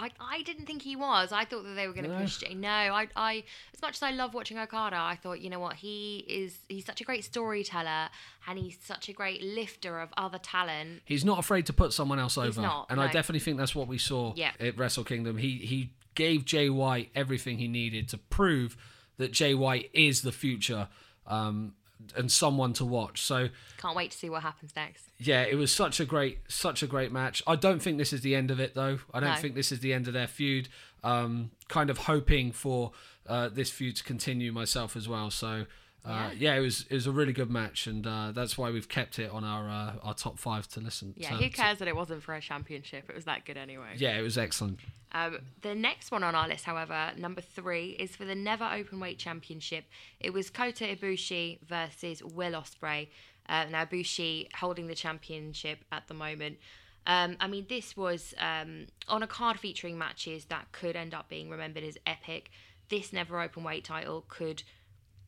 I, 0.00 0.10
I 0.20 0.42
didn't 0.42 0.66
think 0.66 0.82
he 0.82 0.96
was. 0.96 1.30
I 1.32 1.44
thought 1.44 1.64
that 1.64 1.74
they 1.74 1.86
were 1.86 1.92
going 1.92 2.06
to 2.06 2.10
No. 2.10 2.20
push 2.20 2.38
Jay. 2.38 2.54
No, 2.54 2.68
I, 2.68 3.08
I 3.14 3.44
as 3.74 3.82
much 3.82 3.96
as 3.96 4.02
I 4.02 4.10
love 4.10 4.34
watching 4.34 4.58
Okada, 4.58 4.96
I 4.96 5.16
thought 5.22 5.40
you 5.40 5.50
know 5.50 5.60
what 5.60 5.74
he 5.76 6.24
is. 6.28 6.58
He's 6.68 6.84
such 6.86 7.00
a 7.00 7.04
great 7.04 7.24
storyteller, 7.24 8.08
and 8.48 8.58
he's 8.58 8.78
such 8.82 9.08
a 9.08 9.12
great 9.12 9.42
lifter 9.42 10.00
of 10.00 10.08
other 10.16 10.38
talent. 10.38 11.02
He's 11.04 11.24
not 11.24 11.38
afraid 11.38 11.66
to 11.66 11.72
put 11.72 11.92
someone 11.92 12.18
else 12.18 12.38
over. 12.38 12.60
not, 12.62 12.86
and 12.90 13.00
I 13.00 13.06
definitely 13.12 13.40
think 13.40 13.58
that's 13.58 13.74
what 13.74 13.88
we 13.88 13.98
saw 13.98 14.32
Yeah. 14.36 14.52
at 14.58 14.78
Wrestle 14.78 15.04
Kingdom. 15.04 15.36
He 15.36 15.58
he 15.58 15.90
gave 16.14 16.44
Jay 16.44 16.68
White 16.70 17.10
everything 17.14 17.58
he 17.58 17.68
needed 17.68 18.08
to 18.08 18.18
prove 18.18 18.76
that 19.18 19.32
Jay 19.32 19.54
White 19.54 19.90
is 19.92 20.22
the 20.22 20.32
future 20.32 20.88
um, 21.26 21.74
and 22.16 22.30
someone 22.32 22.72
to 22.74 22.84
watch. 22.84 23.22
So 23.22 23.48
Can't 23.78 23.96
wait 23.96 24.10
to 24.12 24.16
see 24.18 24.30
what 24.30 24.42
happens 24.42 24.72
next. 24.76 25.10
yeah, 25.18 25.42
it 25.42 25.54
was 25.56 25.72
such 25.72 26.00
a 26.00 26.04
great, 26.04 26.38
such 26.48 26.82
a 26.82 26.86
great 26.86 27.12
match. 27.12 27.42
I 27.46 27.56
don't 27.56 27.80
think 27.80 27.98
this 27.98 28.12
is 28.12 28.20
the 28.22 28.34
end 28.34 28.50
of 28.50 28.58
it, 28.60 28.74
though. 28.74 28.98
I 29.12 29.20
don't 29.20 29.30
No. 29.34 29.36
think 29.36 29.54
this 29.54 29.70
is 29.72 29.80
the 29.80 29.92
end 29.92 30.06
of 30.08 30.14
their 30.14 30.26
feud. 30.26 30.68
Um, 31.04 31.50
kind 31.68 31.88
of 31.90 31.98
hoping 31.98 32.52
for 32.52 32.92
uh, 33.26 33.48
this 33.48 33.70
feud 33.70 33.96
to 33.96 34.04
continue 34.04 34.52
myself 34.52 34.96
as 34.96 35.08
well. 35.08 35.30
So 35.30 35.66
uh, 36.04 36.30
yeah. 36.36 36.54
it 36.54 36.60
was 36.60 36.86
it 36.88 36.94
was 36.94 37.06
a 37.06 37.12
really 37.12 37.32
good 37.32 37.50
match, 37.50 37.86
and 37.86 38.06
uh, 38.06 38.32
that's 38.32 38.56
why 38.56 38.70
we've 38.70 38.88
kept 38.88 39.18
it 39.18 39.30
on 39.30 39.44
our 39.44 39.68
uh, 39.68 39.92
our 40.02 40.14
top 40.14 40.38
five 40.38 40.66
to 40.68 40.80
listen. 40.80 41.14
Yeah, 41.16 41.30
to, 41.30 41.36
who 41.36 41.50
cares 41.50 41.78
that 41.78 41.88
it 41.88 41.96
wasn't 41.96 42.22
for 42.22 42.34
a 42.34 42.40
championship? 42.40 43.08
It 43.08 43.14
was 43.14 43.24
that 43.26 43.44
good 43.44 43.56
anyway. 43.56 43.94
Yeah, 43.96 44.18
it 44.18 44.22
was 44.22 44.38
excellent. 44.38 44.80
Um, 45.12 45.38
the 45.62 45.74
next 45.74 46.10
one 46.10 46.22
on 46.22 46.34
our 46.34 46.48
list, 46.48 46.64
however, 46.64 47.10
number 47.16 47.40
three, 47.40 47.90
is 47.98 48.14
for 48.14 48.24
the 48.24 48.34
Never 48.34 48.64
Openweight 48.64 49.18
Championship. 49.18 49.84
It 50.20 50.32
was 50.32 50.50
Kota 50.50 50.84
Ibushi 50.84 51.60
versus 51.62 52.22
Will 52.22 52.52
Ospreay. 52.52 53.08
Uh, 53.48 53.66
now 53.70 53.84
Ibushi 53.84 54.52
holding 54.54 54.86
the 54.86 54.94
championship 54.94 55.80
at 55.90 56.06
the 56.06 56.14
moment. 56.14 56.58
Um, 57.06 57.36
I 57.40 57.48
mean, 57.48 57.66
this 57.68 57.96
was 57.96 58.34
um, 58.38 58.86
on 59.08 59.22
a 59.22 59.26
card 59.26 59.58
featuring 59.58 59.98
matches 59.98 60.44
that 60.46 60.70
could 60.72 60.96
end 60.96 61.12
up 61.12 61.28
being 61.28 61.50
remembered 61.50 61.82
as 61.82 61.98
epic. 62.06 62.50
This 62.88 63.12
Never 63.12 63.36
Openweight 63.36 63.84
title 63.84 64.24
could 64.28 64.62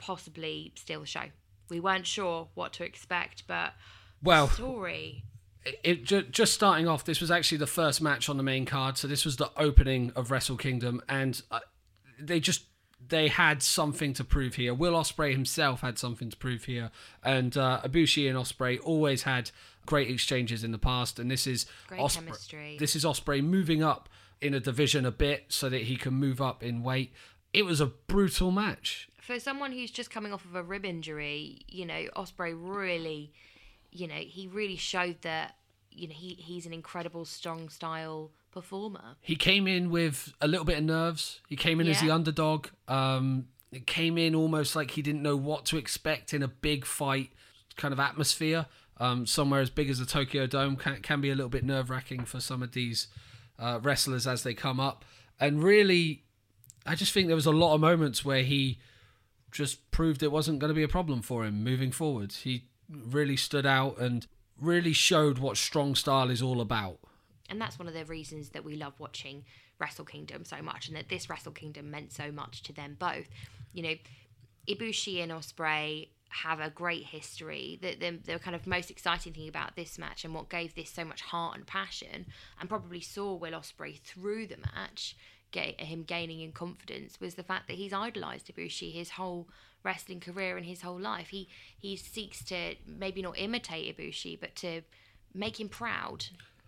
possibly 0.03 0.73
steal 0.77 1.01
the 1.01 1.07
show. 1.07 1.25
We 1.71 1.81
weren't 1.81 2.07
sure 2.07 2.49
what 2.55 2.73
to 2.75 2.85
expect, 2.85 3.45
but 3.47 3.73
Well, 4.23 4.49
story. 4.49 5.25
it 5.85 6.05
ju- 6.05 6.23
just 6.23 6.53
starting 6.55 6.87
off. 6.89 7.05
This 7.05 7.21
was 7.21 7.31
actually 7.31 7.59
the 7.59 7.67
first 7.67 8.03
match 8.03 8.29
on 8.29 8.37
the 8.37 8.43
main 8.43 8.67
card, 8.67 8.99
so 8.99 9.07
this 9.09 9.25
was 9.25 9.37
the 9.37 9.51
opening 9.57 10.13
of 10.17 10.31
Wrestle 10.31 10.57
Kingdom, 10.57 11.01
and 11.09 11.41
uh, 11.51 11.61
they 12.19 12.41
just 12.41 12.65
they 13.09 13.27
had 13.29 13.63
something 13.63 14.13
to 14.15 14.23
prove 14.25 14.55
here. 14.55 14.73
Will 14.73 14.93
Ospreay 14.93 15.33
himself 15.33 15.81
had 15.81 15.99
something 15.99 16.31
to 16.31 16.37
prove 16.37 16.65
here, 16.65 16.91
and 17.25 17.57
uh, 17.57 17.81
Ibushi 17.85 18.29
and 18.29 18.39
Ospreay 18.39 18.79
always 18.83 19.23
had 19.25 19.51
great 19.87 20.09
exchanges 20.09 20.63
in 20.63 20.71
the 20.71 20.79
past. 20.79 21.19
And 21.19 21.29
this 21.31 21.47
is 21.47 21.67
Great 21.89 22.01
Ospreay. 22.01 22.15
chemistry. 22.27 22.77
This 22.79 22.95
is 22.95 23.05
Ospreay 23.05 23.43
moving 23.43 23.83
up 23.83 24.09
in 24.41 24.55
a 24.55 24.61
division 24.61 25.05
a 25.07 25.11
bit 25.11 25.47
so 25.49 25.69
that 25.69 25.83
he 25.83 25.97
can 25.97 26.15
move 26.15 26.41
up 26.41 26.63
in 26.63 26.83
weight. 26.85 27.13
It 27.53 27.65
was 27.65 27.81
a 27.81 27.87
brutal 27.87 28.51
match. 28.53 29.09
For 29.23 29.39
someone 29.39 29.71
who's 29.71 29.93
just 29.93 30.11
coming 30.11 30.33
off 30.33 30.45
of 30.45 30.57
a 30.57 30.63
rib 30.63 30.85
injury, 30.85 31.61
you 31.69 31.87
know, 31.87 32.07
Ospreay 32.17 32.55
really, 32.57 33.33
you 33.93 34.09
know, 34.09 34.15
he 34.15 34.49
really 34.49 34.77
showed 34.77 35.23
that, 35.23 35.55
you 35.93 36.09
know, 36.09 36.15
he, 36.15 36.35
he's 36.35 36.67
an 36.67 36.73
incredible 36.73 37.25
strong 37.25 37.69
style 37.69 38.33
performer. 38.51 39.15
He 39.21 39.37
came 39.37 39.69
in 39.69 39.91
with 39.91 40.33
a 40.41 40.49
little 40.49 40.65
bit 40.65 40.79
of 40.79 40.85
nerves. 40.85 41.41
He 41.47 41.55
came 41.55 41.81
in 41.81 41.87
as 41.87 42.01
the 42.01 42.11
underdog. 42.11 42.67
Um, 42.89 43.47
it 43.71 43.87
came 43.87 44.19
in 44.19 44.35
almost 44.35 44.75
like 44.75 44.91
he 44.91 45.03
didn't 45.03 45.23
know 45.23 45.37
what 45.37 45.67
to 45.67 45.77
expect 45.77 46.35
in 46.35 46.43
a 46.43 46.49
big 46.49 46.85
fight 46.85 47.31
kind 47.77 47.93
of 47.93 48.01
atmosphere. 48.01 48.67
Um, 48.99 49.25
somewhere 49.25 49.61
as 49.61 49.71
big 49.71 49.89
as 49.89 49.99
the 49.99 50.05
Tokyo 50.05 50.47
Dome 50.47 50.77
can, 50.77 51.01
can 51.01 51.21
be 51.21 51.31
a 51.31 51.35
little 51.35 51.49
bit 51.49 51.65
nerve 51.65 51.91
wracking 51.91 52.25
for 52.25 52.41
some 52.41 52.63
of 52.63 52.73
these 52.73 53.07
uh, 53.59 53.79
wrestlers 53.83 54.27
as 54.27 54.43
they 54.43 54.53
come 54.53 54.81
up. 54.81 55.05
And 55.41 55.63
really, 55.63 56.25
I 56.85 56.95
just 56.97 57.13
think 57.13 57.29
there 57.29 57.37
was 57.37 57.47
a 57.47 57.53
lot 57.53 57.75
of 57.75 57.81
moments 57.81 58.25
where 58.25 58.43
he 58.43 58.79
just 59.53 59.91
proved 59.91 60.23
it 60.23 60.33
wasn't 60.33 60.59
going 60.59 60.71
to 60.71 60.75
be 60.75 60.83
a 60.83 60.89
problem 60.89 61.23
for 61.23 61.45
him 61.45 61.63
moving 61.63 61.93
forward. 61.93 62.33
He 62.33 62.65
really 62.89 63.37
stood 63.37 63.67
out 63.67 63.99
and 63.99 64.27
really 64.61 64.93
showed 64.93 65.39
what 65.39 65.57
strong 65.57 65.95
style 65.95 66.31
is 66.31 66.43
all 66.43 66.61
about. 66.61 66.99
And 67.49 67.61
that's 67.61 67.79
one 67.79 67.87
of 67.87 67.95
the 67.95 68.05
reasons 68.05 68.51
that 68.51 68.65
we 68.65 68.77
love 68.77 68.95
watching 68.99 69.45
Wrestle 69.79 70.05
Kingdom 70.05 70.45
so 70.45 70.63
much 70.63 70.89
and 70.89 70.97
that 70.97 71.09
this 71.09 71.29
Wrestle 71.29 71.53
Kingdom 71.53 71.91
meant 71.91 72.13
so 72.13 72.33
much 72.33 72.63
to 72.65 72.73
them 72.73 72.97
both. 72.99 73.29
You 73.73 73.83
know, 73.83 73.95
Ibushi 74.69 75.23
and 75.23 75.31
Ospreay 75.33 76.09
have 76.29 76.61
a 76.61 76.71
great 76.71 77.05
history. 77.05 77.79
The, 77.83 77.95
the, 77.95 78.33
the 78.33 78.39
kind 78.39 78.57
of 78.57 78.67
most 78.67 78.91
exciting 78.91 79.35
thing 79.35 79.49
about 79.49 79.77
this 79.77 79.99
match 79.99 80.25
and 80.25 80.35
what 80.35 80.49
gave 80.49 80.75
this 80.75 80.89
so 80.89 81.05
much 81.05 81.21
heart 81.21 81.57
and 81.57 81.67
passion 81.67 82.27
and 82.59 82.69
probably 82.69 83.01
saw 83.01 83.35
Will 83.35 83.53
Ospreay 83.53 84.01
through 84.01 84.47
the 84.47 84.57
match, 84.75 85.17
get 85.53 85.81
him 85.81 86.03
gaining 86.03 86.41
in 86.41 86.53
confidence, 86.53 87.21
was 87.21 87.35
the 87.35 87.43
fact 87.43 87.69
that 87.69 87.77
he's 87.77 87.93
idolised 87.93 88.51
Ibushi 88.53 88.93
his 88.93 89.11
whole 89.11 89.49
wrestling 89.85 90.21
career 90.21 90.57
and 90.57 90.67
his 90.67 90.83
whole 90.83 90.99
life. 90.99 91.29
He 91.29 91.49
he 91.79 91.97
seeks 91.97 92.43
to 92.45 92.75
maybe 92.87 93.23
not 93.23 93.39
imitate 93.39 93.97
Ibushi, 93.97 94.41
but 94.41 94.57
to 94.57 94.83
make 95.35 95.61
him 95.61 95.69
proud 95.69 96.27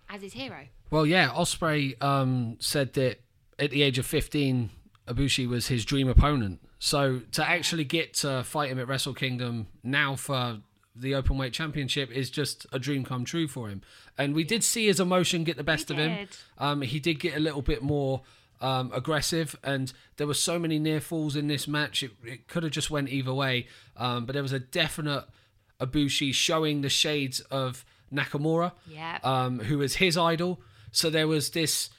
as 0.08 0.22
his 0.22 0.34
hero. 0.34 0.66
Well, 0.90 1.06
yeah, 1.06 1.28
Ospreay 1.28 2.02
um, 2.02 2.56
said 2.60 2.92
that 2.94 3.20
at 3.58 3.70
the 3.70 3.82
age 3.82 3.98
of 3.98 4.06
15, 4.06 4.70
Ibushi 5.08 5.48
was 5.48 5.68
his 5.68 5.84
dream 5.84 6.08
opponent. 6.08 6.60
So 6.78 7.20
to 7.32 7.48
actually 7.48 7.84
get 7.84 8.14
to 8.14 8.42
fight 8.44 8.70
him 8.70 8.78
at 8.78 8.86
Wrestle 8.88 9.14
Kingdom 9.14 9.68
now 9.82 10.16
for 10.16 10.58
the 10.96 11.14
open 11.14 11.38
weight 11.38 11.52
championship 11.52 12.10
is 12.10 12.30
just 12.30 12.66
a 12.72 12.78
dream 12.78 13.04
come 13.04 13.24
true 13.24 13.48
for 13.48 13.68
him. 13.68 13.82
And 14.16 14.34
we 14.34 14.44
did 14.44 14.62
see 14.62 14.86
his 14.86 15.00
emotion 15.00 15.42
get 15.44 15.56
the 15.56 15.64
best 15.64 15.88
We 15.88 15.96
of 15.96 16.00
him. 16.00 16.28
Um, 16.58 16.82
he 16.82 17.00
did 17.00 17.18
get 17.18 17.36
a 17.36 17.40
little 17.40 17.62
bit 17.62 17.82
more 17.82 18.22
um, 18.64 18.90
aggressive, 18.94 19.54
and 19.62 19.92
there 20.16 20.26
were 20.26 20.34
so 20.50 20.58
many 20.58 20.78
near 20.78 21.00
falls 21.00 21.36
in 21.36 21.46
this 21.48 21.68
match. 21.68 22.02
It, 22.02 22.12
it 22.24 22.48
could 22.48 22.62
have 22.62 22.72
just 22.72 22.90
went 22.90 23.08
either 23.10 23.34
way, 23.34 23.66
um, 23.96 24.24
but 24.26 24.32
there 24.32 24.42
was 24.42 24.52
a 24.52 24.58
definite 24.60 25.24
Ibushi 25.80 26.32
showing 26.32 26.80
the 26.80 26.88
shades 26.88 27.40
of 27.50 27.84
Nakamura 28.12 28.72
Yeah. 28.88 29.18
um, 29.22 29.58
who 29.60 29.78
was 29.78 29.96
his 29.96 30.16
idol. 30.16 30.60
So 30.92 31.10
there 31.10 31.28
was 31.28 31.50
this 31.50 31.90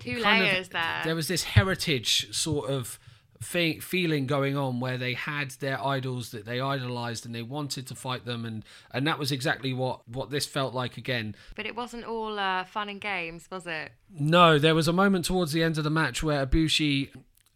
Two 0.00 0.20
kind 0.22 0.42
of- 0.44 0.52
layers 0.52 0.68
there. 0.68 1.00
There 1.04 1.14
was 1.14 1.28
this 1.28 1.44
heritage 1.44 2.34
sort 2.34 2.68
of 2.70 2.98
fe- 3.40 3.78
feeling 3.78 4.26
going 4.26 4.56
on 4.56 4.80
where 4.80 4.98
they 4.98 5.14
had 5.14 5.50
their 5.52 5.82
idols 5.84 6.30
that 6.30 6.44
they 6.44 6.60
idolized 6.60 7.26
and 7.26 7.34
they 7.34 7.42
wanted 7.42 7.86
to 7.88 7.94
fight 7.94 8.24
them, 8.24 8.44
and 8.44 8.64
and 8.92 9.06
that 9.06 9.18
was 9.18 9.32
exactly 9.32 9.72
what 9.72 10.06
what 10.08 10.30
this 10.30 10.46
felt 10.46 10.74
like 10.74 10.96
again. 10.96 11.34
But 11.56 11.66
it 11.66 11.74
wasn't 11.74 12.04
all 12.04 12.38
uh, 12.38 12.64
fun 12.64 12.88
and 12.88 13.00
games, 13.00 13.48
was 13.50 13.66
it? 13.66 13.92
No, 14.10 14.58
there 14.58 14.74
was 14.74 14.88
a 14.88 14.92
moment 14.92 15.24
towards 15.24 15.52
the 15.52 15.62
end 15.62 15.78
of 15.78 15.84
the 15.84 15.90
match 15.90 16.22
where 16.22 16.46
Ibushi 16.46 17.10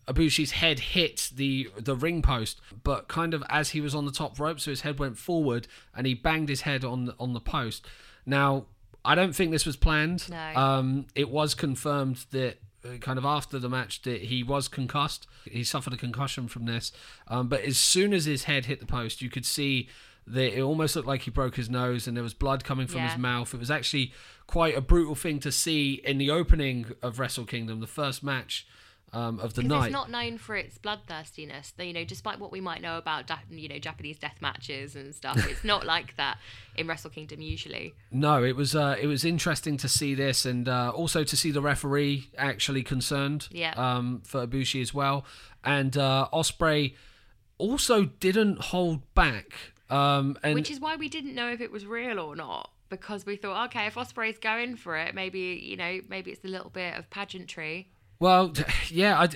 Ibushi's 0.06 0.52
head 0.52 0.78
hit 0.80 1.30
the 1.34 1.70
the 1.78 1.96
ring 1.96 2.22
post, 2.22 2.60
but 2.82 3.08
kind 3.08 3.34
of 3.34 3.42
as 3.48 3.70
he 3.70 3.80
was 3.80 3.94
on 3.94 4.04
the 4.04 4.12
top 4.12 4.38
rope, 4.38 4.60
so 4.60 4.70
his 4.70 4.82
head 4.82 4.98
went 4.98 5.18
forward 5.18 5.66
and 5.94 6.06
he 6.06 6.14
banged 6.14 6.48
his 6.48 6.62
head 6.62 6.84
on 6.84 7.06
the, 7.06 7.14
on 7.18 7.32
the 7.32 7.40
post. 7.40 7.86
Now, 8.26 8.66
I 9.04 9.14
don't 9.14 9.34
think 9.34 9.50
this 9.50 9.66
was 9.66 9.76
planned. 9.76 10.30
No. 10.30 10.54
Um, 10.54 11.06
it 11.14 11.30
was 11.30 11.54
confirmed 11.54 12.24
that 12.30 12.58
kind 13.00 13.18
of 13.18 13.24
after 13.24 13.58
the 13.58 13.68
match 13.68 14.02
that 14.02 14.22
he 14.22 14.42
was 14.42 14.68
concussed. 14.68 15.26
He 15.44 15.64
suffered 15.64 15.92
a 15.92 15.96
concussion 15.96 16.48
from 16.48 16.66
this. 16.66 16.92
Um, 17.28 17.48
but 17.48 17.62
as 17.62 17.78
soon 17.78 18.12
as 18.12 18.24
his 18.26 18.44
head 18.44 18.66
hit 18.66 18.80
the 18.80 18.86
post, 18.86 19.22
you 19.22 19.30
could 19.30 19.46
see 19.46 19.88
that 20.26 20.56
it 20.56 20.60
almost 20.62 20.96
looked 20.96 21.08
like 21.08 21.22
he 21.22 21.30
broke 21.30 21.56
his 21.56 21.68
nose 21.68 22.06
and 22.06 22.16
there 22.16 22.22
was 22.24 22.32
blood 22.34 22.64
coming 22.64 22.86
from 22.86 23.00
Yeah. 23.00 23.10
his 23.10 23.18
mouth. 23.18 23.52
It 23.52 23.60
was 23.60 23.70
actually 23.70 24.12
quite 24.46 24.76
a 24.76 24.80
brutal 24.80 25.14
thing 25.14 25.38
to 25.40 25.52
see 25.52 26.00
in 26.04 26.18
the 26.18 26.30
opening 26.30 26.86
of 27.02 27.18
Wrestle 27.18 27.44
Kingdom, 27.44 27.80
the 27.80 27.86
first 27.86 28.22
match 28.22 28.66
um, 29.14 29.38
of 29.40 29.54
the 29.54 29.62
night. 29.62 29.87
it's 29.87 29.92
not 29.92 30.11
known 30.11 30.38
for 30.38 30.56
its 30.56 30.78
bloodthirstiness. 30.78 31.73
You 31.78 31.92
know, 31.92 32.04
despite 32.04 32.38
what 32.38 32.52
we 32.52 32.61
might 32.61 32.83
know 32.83 32.99
about, 32.99 33.30
you 33.50 33.68
know, 33.68 33.78
Japanese 33.78 34.18
death 34.18 34.37
matches 34.40 34.97
and 34.97 35.14
stuff, 35.14 35.38
it's 35.49 35.64
not 35.64 35.85
like 35.94 36.16
that 36.16 36.38
in 36.76 36.87
Wrestle 36.87 37.11
Kingdom 37.11 37.40
usually. 37.40 37.94
No, 38.11 38.42
it 38.42 38.56
was 38.56 38.75
uh, 38.75 38.97
it 39.00 39.06
was 39.06 39.25
interesting 39.25 39.76
to 39.78 39.88
see 39.88 40.14
this, 40.14 40.44
and 40.44 40.68
uh, 40.68 40.90
also 40.94 41.25
to 41.25 41.37
see 41.37 41.50
the 41.50 41.62
referee 41.62 42.30
actually 42.37 42.83
concerned. 42.83 43.49
Yeah. 43.50 43.75
Um, 43.76 44.23
for 44.25 44.47
Ibushi 44.47 44.83
as 44.83 44.92
well, 44.92 45.25
and 45.62 45.97
uh, 45.97 46.28
Ospreay 46.33 46.94
also 47.59 48.04
didn't 48.04 48.61
hold 48.61 49.14
back. 49.14 49.52
Um, 49.90 50.38
and 50.42 50.54
Which 50.54 50.71
is 50.71 50.80
why 50.80 50.97
we 50.97 51.09
didn't 51.09 51.35
know 51.35 51.50
if 51.50 51.61
it 51.61 51.71
was 51.71 51.87
real 51.87 52.18
or 52.18 52.37
not. 52.37 52.71
Because 52.90 53.26
we 53.26 53.37
thought, 53.37 53.66
okay, 53.66 53.87
if 53.87 53.94
Ospreay's 53.94 54.38
going 54.38 54.76
for 54.76 54.97
it, 54.97 55.14
maybe 55.14 55.61
you 55.62 55.76
know, 55.76 56.00
maybe 56.09 56.30
it's 56.30 56.44
a 56.44 56.49
little 56.49 56.71
bit 56.71 56.94
of 56.94 57.09
pageantry. 57.11 57.88
Well, 58.21 58.54
yeah, 58.88 59.18
I, 59.21 59.28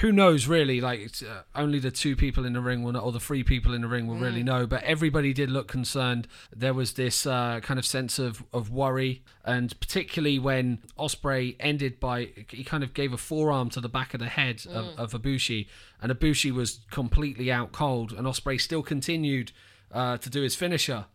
who 0.00 0.12
knows 0.12 0.46
really? 0.46 0.80
Like, 0.80 1.00
it's, 1.00 1.22
uh, 1.22 1.42
only 1.54 1.78
the 1.78 1.90
two 1.90 2.16
people 2.16 2.46
in 2.46 2.52
the 2.52 2.60
ring 2.60 2.82
will 2.82 2.92
know, 2.92 3.00
or 3.00 3.12
the 3.12 3.20
three 3.20 3.42
people 3.42 3.74
in 3.74 3.82
the 3.82 3.88
ring 3.88 4.06
will 4.06 4.16
really 4.16 4.42
know. 4.42 4.66
But 4.66 4.82
everybody 4.84 5.32
did 5.32 5.50
look 5.50 5.68
concerned. 5.68 6.26
There 6.54 6.72
was 6.72 6.92
this 6.92 7.26
uh, 7.26 7.60
kind 7.60 7.78
of 7.78 7.84
sense 7.84 8.18
of, 8.18 8.44
of 8.52 8.70
worry, 8.70 9.22
and 9.44 9.78
particularly 9.80 10.38
when 10.38 10.78
Ospreay 10.98 11.56
ended 11.60 12.00
by 12.00 12.30
he 12.48 12.64
kind 12.64 12.82
of 12.82 12.94
gave 12.94 13.12
a 13.12 13.18
forearm 13.18 13.68
to 13.70 13.80
the 13.80 13.88
back 13.88 14.14
of 14.14 14.20
the 14.20 14.28
head 14.28 14.64
of, 14.70 14.86
of 14.98 15.22
Ibushi, 15.22 15.66
and 16.00 16.12
Ibushi 16.12 16.52
was 16.52 16.80
completely 16.90 17.52
out 17.52 17.72
cold, 17.72 18.12
and 18.12 18.26
Ospreay 18.26 18.60
still 18.60 18.82
continued 18.82 19.52
uh, 19.92 20.16
to 20.18 20.30
do 20.30 20.40
his 20.40 20.54
finisher. 20.54 21.06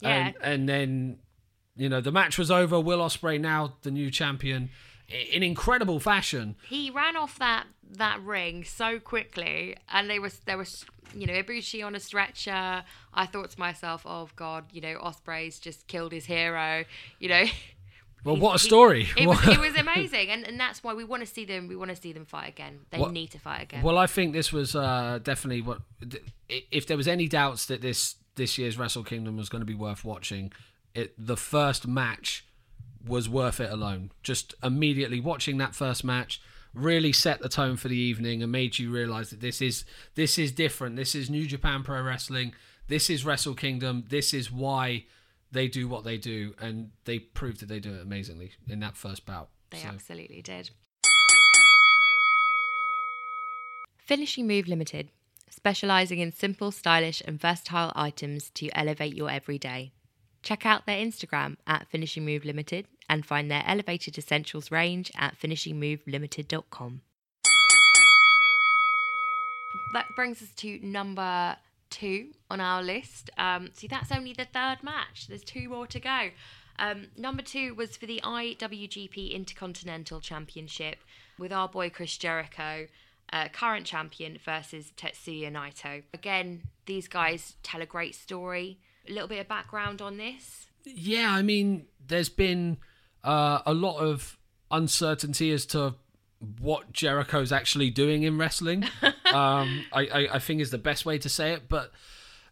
Yeah. 0.00 0.08
And, 0.08 0.34
and 0.42 0.68
then, 0.68 1.18
you 1.76 1.88
know, 1.88 2.00
the 2.00 2.12
match 2.12 2.38
was 2.38 2.50
over. 2.50 2.80
Will 2.80 2.98
Ospreay 2.98 3.40
now 3.40 3.74
the 3.82 3.90
new 3.90 4.10
champion 4.10 4.70
in 5.08 5.42
incredible 5.42 6.00
fashion. 6.00 6.56
He 6.68 6.90
ran 6.90 7.16
off 7.16 7.38
that 7.38 7.64
that 7.92 8.20
ring 8.22 8.64
so 8.64 8.98
quickly, 8.98 9.76
and 9.88 10.10
there 10.10 10.20
was 10.20 10.40
there 10.46 10.58
was 10.58 10.84
you 11.14 11.26
know 11.26 11.32
Ibushi 11.34 11.84
on 11.84 11.94
a 11.94 12.00
stretcher. 12.00 12.84
I 13.14 13.26
thought 13.26 13.50
to 13.50 13.58
myself, 13.60 14.02
oh 14.04 14.28
God, 14.36 14.64
you 14.72 14.80
know 14.80 14.98
Ospreay's 14.98 15.58
just 15.58 15.86
killed 15.86 16.12
his 16.12 16.26
hero. 16.26 16.84
You 17.18 17.28
know. 17.28 17.44
Well, 18.24 18.38
what 18.38 18.58
a 18.58 18.60
he- 18.60 18.66
story! 18.66 19.08
It 19.16 19.28
was, 19.28 19.38
it 19.46 19.60
was 19.60 19.76
amazing, 19.76 20.30
and, 20.30 20.44
and 20.44 20.58
that's 20.58 20.82
why 20.82 20.94
we 20.94 21.04
want 21.04 21.20
to 21.20 21.26
see 21.32 21.44
them. 21.44 21.68
We 21.68 21.76
want 21.76 21.90
to 21.90 21.96
see 21.96 22.12
them 22.12 22.24
fight 22.24 22.48
again. 22.48 22.80
They 22.90 22.98
What- 22.98 23.12
need 23.12 23.30
to 23.32 23.38
fight 23.38 23.62
again. 23.62 23.84
Well, 23.84 23.98
I 23.98 24.08
think 24.08 24.32
this 24.32 24.52
was 24.52 24.74
uh, 24.74 25.20
definitely 25.22 25.62
what. 25.62 25.82
If 26.48 26.88
there 26.88 26.96
was 26.96 27.06
any 27.06 27.28
doubts 27.28 27.66
that 27.66 27.82
this 27.82 28.16
this 28.34 28.58
year's 28.58 28.76
Wrestle 28.76 29.04
Kingdom 29.04 29.36
was 29.36 29.48
going 29.48 29.60
to 29.60 29.66
be 29.66 29.76
worth 29.76 30.04
watching, 30.04 30.50
it 30.92 31.14
the 31.16 31.36
first 31.36 31.86
match 31.86 32.44
was 33.06 33.28
worth 33.28 33.60
it 33.60 33.70
alone. 33.70 34.10
Just 34.22 34.54
immediately 34.62 35.20
watching 35.20 35.58
that 35.58 35.74
first 35.74 36.04
match 36.04 36.40
really 36.74 37.12
set 37.12 37.40
the 37.40 37.48
tone 37.48 37.76
for 37.76 37.88
the 37.88 37.96
evening 37.96 38.42
and 38.42 38.52
made 38.52 38.78
you 38.78 38.90
realize 38.90 39.30
that 39.30 39.40
this 39.40 39.62
is 39.62 39.84
this 40.14 40.38
is 40.38 40.52
different. 40.52 40.96
This 40.96 41.14
is 41.14 41.30
New 41.30 41.46
Japan 41.46 41.82
Pro 41.82 42.02
Wrestling. 42.02 42.52
This 42.88 43.08
is 43.10 43.24
Wrestle 43.24 43.54
Kingdom. 43.54 44.04
This 44.08 44.34
is 44.34 44.52
why 44.52 45.04
they 45.50 45.68
do 45.68 45.88
what 45.88 46.04
they 46.04 46.18
do, 46.18 46.54
and 46.60 46.90
they 47.04 47.18
proved 47.18 47.60
that 47.60 47.66
they 47.66 47.80
do 47.80 47.94
it 47.94 48.02
amazingly 48.02 48.52
in 48.68 48.80
that 48.80 48.96
first 48.96 49.24
bout. 49.24 49.48
They 49.70 49.78
So- 49.78 49.88
absolutely 49.88 50.42
did. 50.42 50.70
Finishing 53.96 54.46
Move 54.46 54.68
Limited, 54.68 55.10
specializing 55.50 56.20
in 56.20 56.30
simple, 56.30 56.70
stylish, 56.70 57.22
and 57.24 57.40
versatile 57.40 57.92
items 57.96 58.50
to 58.50 58.68
elevate 58.78 59.14
your 59.16 59.30
everyday. 59.30 59.92
Check 60.42 60.64
out 60.64 60.86
their 60.86 61.04
Instagram 61.04 61.56
at 61.66 61.88
Finishing 61.88 62.24
Move 62.24 62.44
Limited 62.44 62.86
and 63.08 63.24
find 63.24 63.50
their 63.50 63.62
elevated 63.66 64.18
essentials 64.18 64.70
range 64.70 65.10
at 65.16 65.38
finishingmovelimited.com. 65.38 67.00
That 69.92 70.06
brings 70.14 70.42
us 70.42 70.50
to 70.56 70.78
number 70.82 71.56
two 71.90 72.28
on 72.50 72.60
our 72.60 72.82
list. 72.82 73.30
Um, 73.38 73.70
see, 73.72 73.86
that's 73.86 74.10
only 74.10 74.32
the 74.32 74.44
third 74.44 74.78
match. 74.82 75.26
There's 75.28 75.44
two 75.44 75.68
more 75.68 75.86
to 75.86 76.00
go. 76.00 76.30
Um, 76.78 77.06
number 77.16 77.42
two 77.42 77.74
was 77.74 77.96
for 77.96 78.06
the 78.06 78.20
IWGP 78.22 79.32
Intercontinental 79.32 80.20
Championship 80.20 80.98
with 81.38 81.52
our 81.52 81.68
boy 81.68 81.88
Chris 81.88 82.16
Jericho 82.16 82.86
uh, 83.32 83.48
current 83.48 83.86
champion 83.86 84.38
versus 84.44 84.92
Tetsuya 84.96 85.50
Naito. 85.50 86.02
Again, 86.14 86.62
these 86.86 87.08
guys 87.08 87.56
tell 87.62 87.82
a 87.82 87.86
great 87.86 88.14
story. 88.14 88.78
A 89.08 89.12
little 89.12 89.28
bit 89.28 89.40
of 89.40 89.48
background 89.48 90.00
on 90.02 90.16
this. 90.16 90.66
Yeah, 90.84 91.32
I 91.32 91.42
mean, 91.42 91.86
there's 92.06 92.28
been 92.28 92.78
uh, 93.26 93.60
a 93.66 93.74
lot 93.74 93.98
of 93.98 94.38
uncertainty 94.70 95.52
as 95.52 95.66
to 95.66 95.94
what 96.60 96.92
Jericho's 96.92 97.52
actually 97.52 97.90
doing 97.90 98.22
in 98.22 98.38
wrestling. 98.38 98.84
um, 99.02 99.84
I, 99.92 100.06
I, 100.12 100.28
I 100.34 100.38
think 100.38 100.60
is 100.60 100.70
the 100.70 100.78
best 100.78 101.04
way 101.04 101.18
to 101.18 101.28
say 101.28 101.52
it, 101.52 101.68
but 101.68 101.92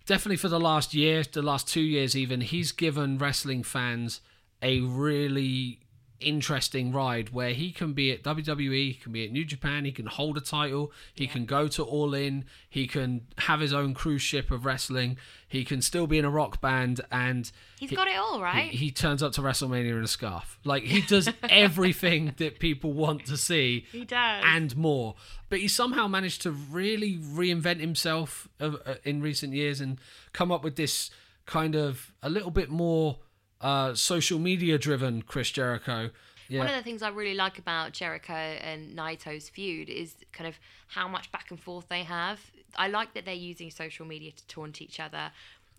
definitely 0.06 0.36
for 0.36 0.48
the 0.48 0.60
last 0.60 0.92
year, 0.92 1.22
the 1.30 1.42
last 1.42 1.68
two 1.68 1.80
years, 1.80 2.16
even 2.16 2.40
he's 2.40 2.72
given 2.72 3.18
wrestling 3.18 3.62
fans 3.62 4.20
a 4.60 4.80
really 4.80 5.80
interesting 6.24 6.92
ride 6.92 7.30
where 7.30 7.50
he 7.50 7.70
can 7.70 7.92
be 7.92 8.10
at 8.10 8.22
WWE, 8.22 8.88
he 8.88 8.94
can 8.94 9.12
be 9.12 9.24
at 9.24 9.30
New 9.32 9.44
Japan, 9.44 9.84
he 9.84 9.92
can 9.92 10.06
hold 10.06 10.36
a 10.36 10.40
title, 10.40 10.90
he 11.14 11.26
can 11.26 11.44
go 11.44 11.68
to 11.68 11.82
All 11.82 12.14
In, 12.14 12.44
he 12.68 12.86
can 12.86 13.26
have 13.38 13.60
his 13.60 13.72
own 13.72 13.94
cruise 13.94 14.22
ship 14.22 14.50
of 14.50 14.64
wrestling, 14.64 15.16
he 15.46 15.64
can 15.64 15.80
still 15.82 16.06
be 16.06 16.18
in 16.18 16.24
a 16.24 16.30
rock 16.30 16.60
band, 16.60 17.00
and 17.12 17.50
He's 17.78 17.90
got 17.92 18.08
it 18.08 18.16
all, 18.16 18.40
right? 18.42 18.70
he, 18.70 18.76
he 18.86 18.90
turns 18.90 19.22
up 19.22 19.32
to 19.34 19.40
WrestleMania 19.42 19.96
in 19.96 20.02
a 20.02 20.08
scarf. 20.08 20.58
Like 20.64 20.82
he 20.84 21.02
does 21.02 21.28
everything 21.48 22.34
that 22.38 22.58
people 22.58 22.92
want 22.92 23.26
to 23.26 23.36
see 23.36 23.86
He 23.92 24.04
does. 24.04 24.42
and 24.46 24.76
more. 24.76 25.14
But 25.50 25.60
he 25.60 25.68
somehow 25.68 26.08
managed 26.08 26.42
to 26.42 26.50
really 26.50 27.16
reinvent 27.18 27.80
himself 27.80 28.48
uh, 28.60 28.72
in 29.04 29.20
recent 29.22 29.52
years 29.52 29.80
and 29.80 29.98
come 30.32 30.50
up 30.50 30.64
with 30.64 30.76
this 30.76 31.10
kind 31.46 31.74
of 31.76 32.12
a 32.22 32.30
little 32.30 32.50
bit 32.50 32.70
more 32.70 33.18
uh, 33.64 33.94
social 33.94 34.38
media 34.38 34.78
driven 34.78 35.22
Chris 35.22 35.50
Jericho. 35.50 36.10
Yeah. 36.48 36.58
One 36.58 36.68
of 36.68 36.74
the 36.76 36.82
things 36.82 37.02
I 37.02 37.08
really 37.08 37.34
like 37.34 37.58
about 37.58 37.92
Jericho 37.92 38.34
and 38.34 38.96
Naito's 38.96 39.48
feud 39.48 39.88
is 39.88 40.14
kind 40.32 40.46
of 40.46 40.58
how 40.88 41.08
much 41.08 41.32
back 41.32 41.50
and 41.50 41.58
forth 41.58 41.88
they 41.88 42.02
have. 42.02 42.38
I 42.76 42.88
like 42.88 43.14
that 43.14 43.24
they're 43.24 43.34
using 43.34 43.70
social 43.70 44.04
media 44.04 44.32
to 44.32 44.46
taunt 44.46 44.82
each 44.82 45.00
other. 45.00 45.32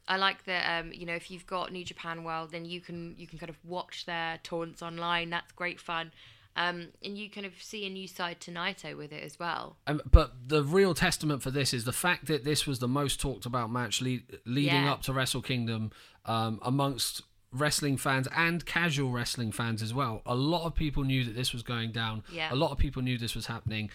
I 0.07 0.17
like 0.17 0.45
that 0.45 0.63
um, 0.79 0.91
you 0.93 1.05
know 1.05 1.13
if 1.13 1.29
you've 1.31 1.45
got 1.47 1.71
New 1.71 1.83
Japan 1.85 2.23
World, 2.23 2.51
then 2.51 2.65
you 2.65 2.81
can 2.81 3.15
you 3.17 3.27
can 3.27 3.37
kind 3.37 3.49
of 3.51 3.57
watch 3.63 4.05
their 4.05 4.39
taunts 4.43 4.81
online. 4.81 5.29
That's 5.29 5.51
great 5.51 5.79
fun, 5.79 6.11
um, 6.55 6.87
and 7.03 7.17
you 7.17 7.29
kind 7.29 7.45
of 7.45 7.53
see 7.61 7.85
a 7.85 7.89
new 7.89 8.07
side 8.07 8.39
to 8.41 8.51
Naito 8.51 8.95
with 8.97 9.11
it 9.11 9.23
as 9.23 9.37
well. 9.39 9.77
Um, 9.87 10.01
but 10.09 10.33
the 10.47 10.63
real 10.63 10.93
testament 10.93 11.41
for 11.43 11.51
this 11.51 11.73
is 11.73 11.85
the 11.85 11.93
fact 11.93 12.25
that 12.27 12.43
this 12.43 12.65
was 12.67 12.79
the 12.79 12.87
most 12.87 13.19
talked 13.19 13.45
about 13.45 13.71
match 13.71 14.01
lead, 14.01 14.23
leading 14.45 14.83
Yeah. 14.83 14.93
up 14.93 15.01
to 15.03 15.13
Wrestle 15.13 15.41
Kingdom 15.41 15.91
um, 16.25 16.59
amongst 16.63 17.21
wrestling 17.59 17.97
fans 17.97 18.27
and 18.35 18.65
casual 18.65 19.11
wrestling 19.11 19.51
fans 19.51 19.81
as 19.81 19.93
well. 19.93 20.21
A 20.25 20.35
lot 20.35 20.65
of 20.65 20.75
people 20.75 21.03
knew 21.03 21.23
that 21.23 21.35
this 21.35 21.53
was 21.53 21.63
going 21.63 21.91
down. 21.91 22.23
Yeah. 22.31 22.53
A 22.53 22.55
lot 22.55 22.71
of 22.71 22.77
people 22.77 23.01
knew 23.01 23.17
this 23.17 23.35
was 23.35 23.45
happening. 23.47 23.89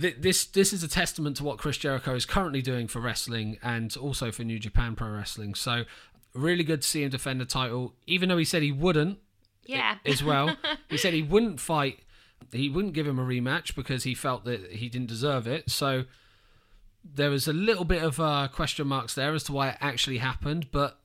Th- 0.00 0.16
This 0.18 0.44
this 0.46 0.72
is 0.72 0.82
a 0.82 0.88
testament 0.88 1.36
to 1.38 1.44
what 1.44 1.58
Chris 1.58 1.76
Jericho 1.78 2.14
is 2.14 2.26
currently 2.26 2.62
doing 2.62 2.88
for 2.88 3.00
wrestling 3.00 3.58
and 3.62 3.96
also 3.96 4.30
for 4.32 4.42
New 4.44 4.58
Japan 4.58 4.94
Pro 4.96 5.08
Wrestling. 5.10 5.54
So 5.54 5.84
really 6.34 6.64
good 6.64 6.82
to 6.82 6.88
see 6.88 7.02
him 7.04 7.10
defend 7.10 7.40
the 7.40 7.44
title, 7.44 7.94
even 8.06 8.28
though 8.28 8.38
he 8.38 8.44
said 8.44 8.62
he 8.62 8.72
wouldn't 8.72 9.18
Yeah, 9.64 9.96
as 10.04 10.22
well. 10.24 10.56
he 10.88 10.96
said 10.96 11.14
he 11.14 11.22
wouldn't 11.22 11.60
fight, 11.60 12.00
he 12.52 12.68
wouldn't 12.68 12.92
give 12.94 13.06
him 13.06 13.18
a 13.20 13.24
rematch 13.24 13.76
because 13.76 14.02
he 14.02 14.14
felt 14.14 14.44
that 14.44 14.72
he 14.72 14.88
didn't 14.88 15.06
deserve 15.08 15.46
it. 15.46 15.70
So 15.70 16.04
there 17.04 17.30
was 17.30 17.46
a 17.46 17.52
little 17.52 17.84
bit 17.84 18.02
of 18.02 18.18
uh, 18.18 18.48
question 18.52 18.86
marks 18.88 19.14
there 19.14 19.32
as 19.34 19.44
to 19.44 19.52
why 19.52 19.68
it 19.70 19.76
actually 19.80 20.18
happened, 20.18 20.70
but 20.72 20.98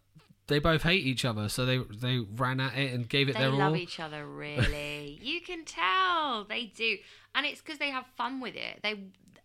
they 0.50 0.60
both 0.60 0.84
hate 0.84 1.06
each 1.06 1.24
other, 1.24 1.48
so 1.48 1.66
they 1.66 1.78
they 1.78 2.18
ran 2.18 2.60
at 2.60 2.78
it 2.78 2.94
and 2.94 3.08
gave 3.08 3.30
it 3.30 3.34
they 3.34 3.40
their 3.40 3.52
all. 3.52 3.58
They 3.58 3.64
love 3.64 3.76
each 3.78 4.00
other 4.00 4.26
really. 4.26 5.20
you 5.24 5.42
can 5.42 5.64
tell 5.64 6.44
they 6.44 6.66
do, 6.66 6.98
and 7.34 7.46
it's 7.46 7.62
because 7.62 7.80
they 7.80 7.90
have 7.90 8.06
fun 8.18 8.42
with 8.42 8.56
it. 8.56 8.80
They, 8.84 8.96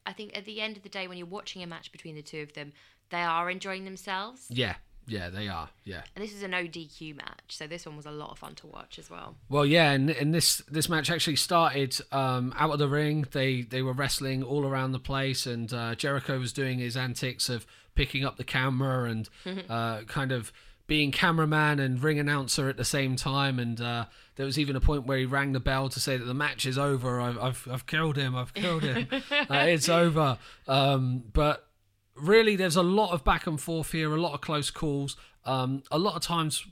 I 0.04 0.12
think, 0.12 0.36
at 0.36 0.44
the 0.44 0.60
end 0.60 0.76
of 0.76 0.82
the 0.82 0.88
day, 0.88 1.06
when 1.06 1.16
you're 1.16 1.26
watching 1.26 1.62
a 1.62 1.66
match 1.66 1.92
between 1.92 2.16
the 2.16 2.22
two 2.22 2.42
of 2.42 2.54
them, 2.54 2.72
they 3.10 3.22
are 3.22 3.48
enjoying 3.50 3.84
themselves. 3.84 4.46
yeah, 4.50 4.74
yeah, 5.06 5.28
they 5.28 5.48
are. 5.48 5.68
Yeah. 5.84 6.02
And 6.14 6.24
this 6.24 6.32
is 6.32 6.42
an 6.42 6.52
ODQ 6.52 7.16
match, 7.16 7.44
so 7.48 7.66
this 7.66 7.86
one 7.86 7.96
was 7.96 8.06
a 8.06 8.10
lot 8.10 8.30
of 8.30 8.38
fun 8.38 8.54
to 8.56 8.66
watch 8.66 8.98
as 8.98 9.10
well. 9.10 9.36
Well, 9.48 9.66
yeah, 9.66 9.92
and, 9.92 10.10
and 10.10 10.34
this 10.34 10.58
this 10.70 10.88
match 10.88 11.10
actually 11.10 11.36
started 11.36 11.96
um, 12.12 12.54
out 12.58 12.70
of 12.70 12.78
the 12.78 12.88
ring. 12.88 13.26
They 13.30 13.62
they 13.62 13.82
were 13.82 13.92
wrestling 13.92 14.42
all 14.42 14.66
around 14.66 14.92
the 14.92 14.98
place, 14.98 15.46
and 15.46 15.72
uh, 15.72 15.94
Jericho 15.94 16.38
was 16.38 16.52
doing 16.52 16.78
his 16.78 16.96
antics 16.96 17.48
of 17.48 17.66
picking 17.94 18.24
up 18.24 18.36
the 18.36 18.44
camera 18.44 19.10
and 19.10 19.28
uh, 19.68 20.02
kind 20.02 20.32
of 20.32 20.52
being 20.86 21.10
cameraman 21.10 21.80
and 21.80 22.02
ring 22.02 22.18
announcer 22.18 22.68
at 22.68 22.76
the 22.76 22.84
same 22.84 23.16
time. 23.16 23.58
And 23.58 23.80
uh, 23.80 24.06
there 24.36 24.46
was 24.46 24.58
even 24.58 24.76
a 24.76 24.80
point 24.80 25.06
where 25.06 25.18
he 25.18 25.24
rang 25.24 25.52
the 25.52 25.60
bell 25.60 25.88
to 25.88 26.00
say 26.00 26.16
that 26.16 26.24
the 26.24 26.34
match 26.34 26.66
is 26.66 26.78
over. 26.78 27.20
I've 27.20 27.38
I've, 27.38 27.68
I've 27.70 27.86
killed 27.86 28.16
him. 28.16 28.36
I've 28.36 28.52
killed 28.54 28.82
him. 28.82 29.08
uh, 29.30 29.64
it's 29.68 29.88
over. 29.88 30.38
Um, 30.68 31.24
but 31.32 31.68
really, 32.14 32.56
there's 32.56 32.76
a 32.76 32.82
lot 32.82 33.12
of 33.12 33.24
back 33.24 33.46
and 33.46 33.60
forth 33.60 33.92
here, 33.92 34.14
a 34.14 34.20
lot 34.20 34.34
of 34.34 34.40
close 34.40 34.70
calls. 34.70 35.16
Um, 35.44 35.82
a 35.90 35.98
lot 35.98 36.16
of 36.16 36.22
times 36.22 36.66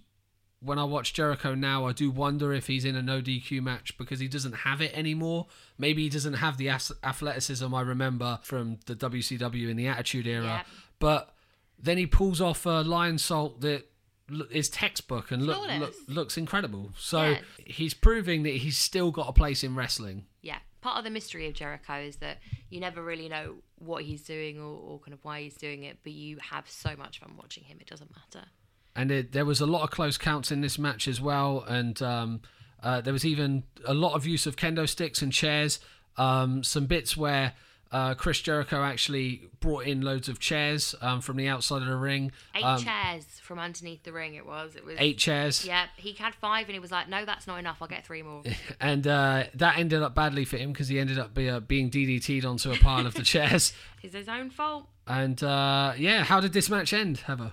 when 0.61 0.79
I 0.79 0.85
watch 0.85 1.12
Jericho 1.12 1.55
now, 1.55 1.87
I 1.87 1.92
do 1.92 2.11
wonder 2.11 2.53
if 2.53 2.68
he's 2.68 2.85
in 2.85 2.94
a 2.94 3.03
no 3.03 3.20
DQ 3.20 3.62
match 3.62 3.98
because 3.98 4.20
he 4.20 4.29
doesn't 4.29 4.53
have 4.53 4.81
it 4.81 4.96
anymore. 4.96 5.46
Maybe 5.77 6.05
he 6.05 6.09
doesn't 6.09 6.35
have 6.35 6.57
the 6.57 6.68
athleticism 6.68 7.75
I 7.75 7.81
remember 7.81 8.38
from 8.42 8.79
the 8.87 8.94
WCW 8.94 9.68
in 9.68 9.77
the 9.77 9.88
Attitude 9.88 10.27
Era. 10.27 10.44
Yeah. 10.44 10.62
But 11.01 11.35
then 11.79 11.98
he 11.98 12.07
pulls 12.07 12.40
off 12.40 12.64
a 12.64 12.85
Lionsault 12.85 13.61
that 13.62 13.91
l- 14.33 14.47
is 14.51 14.68
textbook 14.68 15.31
and 15.31 15.45
look, 15.47 15.59
look, 15.79 15.95
looks 16.09 16.37
incredible. 16.37 16.92
So 16.99 17.23
Yeah. 17.31 17.40
he's 17.64 17.95
proving 17.95 18.42
that 18.45 18.57
he's 18.57 18.79
still 18.79 19.11
got 19.11 19.29
a 19.29 19.33
place 19.33 19.62
in 19.64 19.75
wrestling. 19.75 20.27
Yeah, 20.42 20.59
part 20.81 20.99
of 20.99 21.05
the 21.05 21.11
mystery 21.11 21.47
of 21.47 21.55
Jericho 21.55 21.95
is 22.01 22.16
that 22.16 22.38
you 22.71 22.81
never 22.81 23.03
really 23.03 23.29
know 23.29 23.57
what 23.79 24.05
he's 24.05 24.23
doing 24.23 24.59
or, 24.59 24.75
or 24.77 24.99
kind 25.01 25.12
of 25.12 25.21
why 25.25 25.42
he's 25.42 25.55
doing 25.57 25.83
it, 25.85 25.99
but 26.03 26.12
you 26.12 26.38
have 26.51 26.68
so 26.71 26.97
much 26.97 27.18
fun 27.21 27.37
watching 27.37 27.64
him. 27.64 27.79
It 27.81 27.87
doesn't 27.88 28.11
matter. 28.14 28.47
and 28.95 29.11
it, 29.11 29.33
there 29.33 29.45
was 29.45 29.61
a 29.61 29.66
lot 29.66 29.83
of 29.83 29.90
close 29.90 30.18
counts 30.18 30.51
in 30.53 30.61
this 30.61 30.79
match 30.79 31.09
as 31.09 31.18
well 31.21 31.64
and 31.66 32.03
um, 32.03 32.40
uh, 32.83 33.01
there 33.01 33.12
was 33.12 33.25
even 33.25 33.62
a 33.87 33.95
lot 33.95 34.12
of 34.14 34.27
use 34.27 34.45
of 34.47 34.55
kendo 34.57 34.87
sticks 34.88 35.23
and 35.23 35.33
chairs 35.33 35.81
um, 36.18 36.62
some 36.62 36.85
bits 36.87 37.16
where 37.16 37.55
uh, 37.92 38.14
Chris 38.14 38.40
Jericho 38.40 38.83
actually 38.83 39.42
brought 39.61 39.85
in 39.87 40.00
loads 40.00 40.28
of 40.28 40.38
chairs 40.40 40.94
um, 41.00 41.20
from 41.20 41.37
the 41.37 41.46
outside 41.46 41.83
of 41.83 41.88
the 41.88 41.94
ring 41.96 42.33
Eight 42.55 42.64
Um, 42.64 42.83
chairs 42.83 43.24
from 43.42 43.59
underneath 43.59 44.02
the 44.02 44.12
ring. 44.12 44.35
It 44.35 44.46
was. 44.46 44.74
It 44.74 44.85
was. 44.85 44.96
eight 44.98 45.18
chairs 45.18 45.64
Yeah, 45.64 45.87
he 45.96 46.12
had 46.14 46.35
five, 46.35 46.66
and 46.66 46.74
he 46.74 46.78
was 46.81 46.90
like, 46.90 47.09
"No, 47.09 47.24
that's 47.24 47.46
not 47.46 47.59
enough. 47.59 47.78
I'll 47.81 47.88
get 47.88 48.05
three 48.05 48.22
more." 48.22 48.42
and 48.81 49.07
uh, 49.07 49.44
that 49.55 49.78
ended 49.78 50.02
up 50.02 50.14
badly 50.14 50.44
for 50.44 50.57
him 50.57 50.72
because 50.72 50.88
he 50.88 50.98
ended 50.98 51.18
up 51.18 51.35
be, 51.35 51.48
uh, 51.50 51.61
being 51.61 51.90
DDT'd 51.90 52.44
onto 52.44 52.72
a 52.72 52.76
pile 52.76 53.07
of 53.07 53.14
the 53.14 53.22
chairs 53.35 53.72
It's 54.02 54.14
his 54.14 54.28
own 54.28 54.50
fault. 54.50 54.87
and 55.07 55.42
uh, 55.42 55.92
yeah 55.96 56.24
how 56.24 56.40
did 56.40 56.52
this 56.52 56.70
match 56.70 56.92
end 56.92 57.18
Heather 57.18 57.52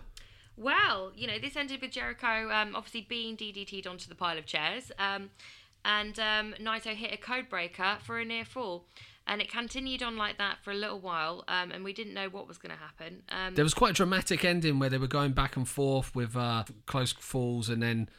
Well, 0.58 1.12
you 1.16 1.28
know, 1.28 1.40
this 1.40 1.56
ended 1.56 1.82
with 1.82 1.92
Jericho 1.92 2.50
um, 2.52 2.76
obviously 2.76 3.02
being 3.10 3.36
DDT'd 3.38 3.88
onto 3.88 4.08
the 4.08 4.16
pile 4.16 4.38
of 4.38 4.46
chairs, 4.46 4.92
um, 5.00 5.30
and 5.86 6.20
um, 6.20 6.54
Naito 6.62 6.94
hit 6.94 7.14
a 7.14 7.18
code 7.18 7.50
breaker 7.50 7.98
for 8.04 8.20
a 8.20 8.26
near 8.26 8.44
fall. 8.46 8.86
And 9.30 9.42
it 9.42 9.50
continued 9.52 10.02
on 10.02 10.18
like 10.18 10.40
that 10.40 10.58
for 10.64 10.72
a 10.72 10.76
little 10.76 11.00
while, 11.00 11.44
um, 11.48 11.72
and 11.72 11.84
we 11.84 11.94
didn't 11.94 12.16
know 12.16 12.30
what 12.30 12.48
was 12.48 12.58
going 12.58 12.76
to 12.76 12.82
happen. 12.82 13.22
Um, 13.30 13.54
there 13.54 13.64
was 13.64 13.76
quite 13.76 13.92
a 13.92 13.94
dramatic 13.94 14.44
ending 14.44 14.80
where 14.80 14.90
they 14.90 14.98
were 14.98 15.08
going 15.08 15.34
back 15.34 15.56
and 15.56 15.68
forth 15.68 16.16
with 16.16 16.36
uh, 16.36 16.64
close 16.88 17.12
falls 17.14 17.70
and 17.70 17.82
then 17.82 18.10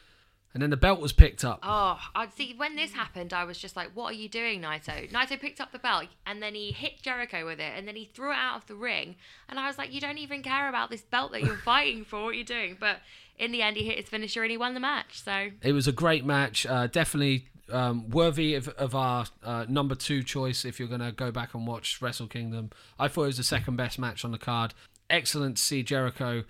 and 0.53 0.61
then 0.61 0.69
the 0.69 0.77
belt 0.77 0.99
was 0.99 1.13
picked 1.13 1.45
up 1.45 1.59
Oh, 1.63 1.97
I 2.13 2.27
see. 2.27 2.53
When 2.57 2.75
this 2.75 2.93
happened, 2.93 3.33
I 3.33 3.43
was 3.43 3.57
just 3.57 3.75
like, 3.75 3.89
"What 3.93 4.11
are 4.13 4.17
you 4.17 4.29
doing, 4.29 4.61
Naito?" 4.61 5.09
Naito 5.11 5.39
picked 5.39 5.61
up 5.61 5.71
the 5.71 5.79
belt 5.79 6.07
and 6.25 6.41
then 6.41 6.55
he 6.55 6.71
hit 6.71 7.01
Jericho 7.01 7.45
with 7.45 7.59
it, 7.59 7.73
and 7.75 7.87
then 7.87 7.95
he 7.95 8.05
threw 8.05 8.31
it 8.31 8.37
out 8.37 8.57
of 8.57 8.67
the 8.67 8.75
ring. 8.75 9.15
And 9.49 9.59
I 9.59 9.67
was 9.67 9.77
like, 9.77 9.93
"You 9.93 10.01
don't 10.01 10.17
even 10.17 10.41
care 10.43 10.69
about 10.69 10.89
this 10.89 11.01
belt 11.01 11.31
that 11.33 11.43
you're 11.43 11.57
fighting 11.57 12.03
for. 12.05 12.23
What 12.23 12.29
are 12.29 12.33
you 12.33 12.43
doing?" 12.43 12.77
But 12.79 12.99
in 13.37 13.51
the 13.51 13.61
end, 13.61 13.75
he 13.77 13.83
hit 13.85 13.97
his 13.97 14.07
finisher 14.07 14.43
and 14.43 14.51
he 14.51 14.57
won 14.57 14.73
the 14.73 14.79
match. 14.79 15.23
So 15.23 15.49
It 15.61 15.71
was 15.73 15.87
a 15.87 15.91
great 15.91 16.23
match, 16.25 16.65
uh, 16.65 16.87
definitely 16.87 17.47
um, 17.71 18.09
worthy 18.09 18.55
of, 18.55 18.67
of 18.69 18.95
our 18.95 19.25
uh, 19.43 19.65
number 19.67 19.95
two 19.95 20.23
choice. 20.23 20.65
If 20.65 20.79
you're 20.79 20.87
going 20.87 21.01
to 21.01 21.11
go 21.11 21.31
back 21.31 21.53
and 21.53 21.65
watch 21.65 22.01
Wrestle 22.01 22.27
Kingdom, 22.27 22.71
I 22.99 23.07
thought 23.07 23.23
it 23.23 23.27
was 23.27 23.37
the 23.37 23.43
second 23.43 23.75
best 23.75 23.99
match 23.99 24.23
on 24.25 24.31
the 24.31 24.37
card. 24.37 24.73
Excellent 25.09 25.57
to 25.57 25.63
see 25.63 25.83
Jericho 25.83 26.43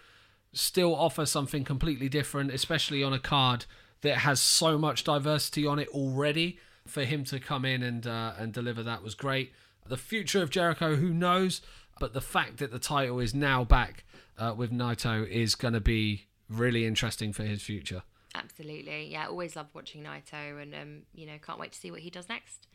still 0.53 0.95
offer 0.95 1.25
something 1.25 1.63
completely 1.63 2.10
different, 2.10 2.51
especially 2.51 3.03
on 3.03 3.13
a 3.13 3.19
card 3.19 3.65
that 4.01 4.17
has 4.17 4.39
so 4.39 4.77
much 4.77 5.03
diversity 5.03 5.65
on 5.65 5.79
it 5.79 5.88
already. 5.89 6.60
For 6.88 7.03
him 7.03 7.23
to 7.25 7.39
come 7.39 7.63
in 7.63 7.84
and 7.84 8.07
uh, 8.07 8.34
and 8.39 8.51
deliver 8.51 8.81
that 8.81 9.03
was 9.03 9.13
great. 9.13 9.53
The 9.86 9.97
future 9.97 10.41
of 10.41 10.49
Jericho, 10.49 10.95
who 10.95 11.13
knows? 11.13 11.62
But 11.99 12.13
the 12.13 12.21
fact 12.21 12.57
that 12.57 12.71
the 12.71 12.79
title 12.79 13.19
is 13.19 13.36
now 13.36 13.63
back 13.63 14.03
uh, 14.38 14.55
with 14.57 14.71
Naito 14.71 15.27
is 15.27 15.53
going 15.53 15.75
to 15.75 15.79
be 15.79 16.25
really 16.49 16.88
interesting 16.88 17.34
for 17.34 17.43
his 17.43 17.62
future. 17.62 18.01
Absolutely. 18.33 19.11
Yeah, 19.11 19.27
always 19.27 19.55
love 19.55 19.67
watching 19.73 20.03
Naito 20.03 20.61
and 20.61 20.73
um, 20.73 21.01
you 21.13 21.25
know, 21.25 21.33
can't 21.45 21.59
wait 21.59 21.73
to 21.73 21.79
see 21.79 21.91
what 21.91 21.99
he 22.01 22.09
does 22.09 22.29
next. 22.29 22.67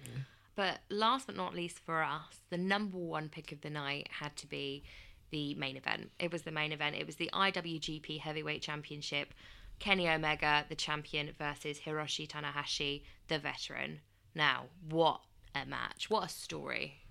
But 0.54 0.78
last 0.90 1.26
but 1.26 1.36
not 1.36 1.54
least 1.54 1.80
for 1.80 2.02
us, 2.02 2.40
the 2.50 2.58
number 2.58 2.98
one 2.98 3.28
pick 3.28 3.52
of 3.52 3.60
the 3.60 3.70
night 3.70 4.08
had 4.10 4.36
to 4.36 4.46
be 4.46 4.84
the 5.30 5.54
main 5.54 5.76
event. 5.76 6.10
It 6.18 6.32
was 6.32 6.42
the 6.42 6.50
main 6.50 6.72
event. 6.72 6.96
It 6.96 7.06
was 7.06 7.16
the 7.16 7.30
IWGP 7.32 8.20
Heavyweight 8.20 8.62
Championship. 8.62 9.34
Kenny 9.78 10.08
Omega, 10.08 10.64
the 10.68 10.74
champion, 10.74 11.32
versus 11.38 11.80
Hiroshi 11.80 12.26
Tanahashi, 12.26 13.02
the 13.28 13.38
veteran. 13.38 14.00
Now, 14.34 14.66
what 14.88 15.20
a 15.54 15.66
match. 15.66 16.08
What 16.08 16.24
a 16.24 16.28
story. 16.28 17.02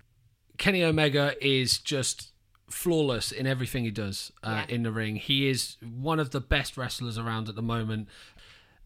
Kenny 0.58 0.82
Omega 0.82 1.34
is 1.40 1.78
just 1.78 2.32
flawless 2.68 3.30
in 3.32 3.46
everything 3.46 3.84
he 3.84 3.90
does 3.90 4.32
uh, 4.42 4.64
Yeah. 4.68 4.74
in 4.74 4.82
the 4.82 4.90
ring. 4.92 5.16
He 5.16 5.48
is 5.48 5.76
one 5.82 6.18
of 6.20 6.30
the 6.30 6.40
best 6.40 6.76
wrestlers 6.76 7.16
around 7.18 7.48
at 7.48 7.54
the 7.54 7.62
moment. 7.62 8.08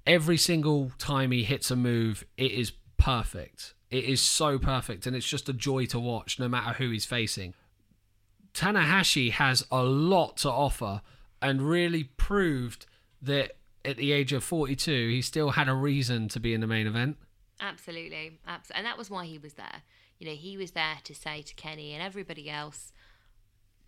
Every 0.07 0.37
single 0.37 0.93
time 0.99 1.31
he 1.31 1.45
hits 1.45 1.71
a 1.71 1.77
move, 1.77 2.25
it 2.37 2.53
is 2.53 2.73
perfect. 2.97 3.75
It 3.91 4.05
is 4.05 4.21
so 4.21 4.59
perfect, 4.59 5.07
and 5.07 5.17
it's 5.17 5.29
just 5.29 5.49
a 5.49 5.53
joy 5.53 5.87
to 5.87 5.99
watch, 5.99 6.39
no 6.39 6.49
matter 6.49 6.75
who 6.75 6.91
he's 6.91 7.05
facing. 7.07 7.55
Tanahashi 8.55 9.31
has 9.33 9.65
a 9.71 9.83
lot 9.83 10.37
to 10.39 10.51
offer 10.51 11.03
and 11.41 11.63
really 11.63 12.05
proved 12.05 12.87
that 13.23 13.57
at 13.85 13.97
the 13.97 14.13
age 14.13 14.33
of 14.33 14.45
42, 14.45 15.09
he 15.09 15.23
still 15.23 15.51
had 15.51 15.69
a 15.69 15.75
reason 15.75 16.29
to 16.29 16.41
be 16.41 16.53
in 16.53 16.61
the 16.61 16.67
main 16.67 16.87
event. 16.87 17.17
Absolutely, 17.61 18.39
absolutely, 18.47 18.79
and 18.79 18.87
that 18.87 18.99
was 18.99 19.11
why 19.11 19.25
he 19.27 19.39
was 19.39 19.55
there. 19.55 19.83
You 20.19 20.27
know, 20.29 20.35
he 20.35 20.57
was 20.57 20.73
there 20.73 20.99
to 21.05 21.15
say 21.15 21.43
to 21.43 21.55
Kenny 21.55 21.93
and 21.95 22.03
everybody 22.03 22.51
else, 22.51 22.93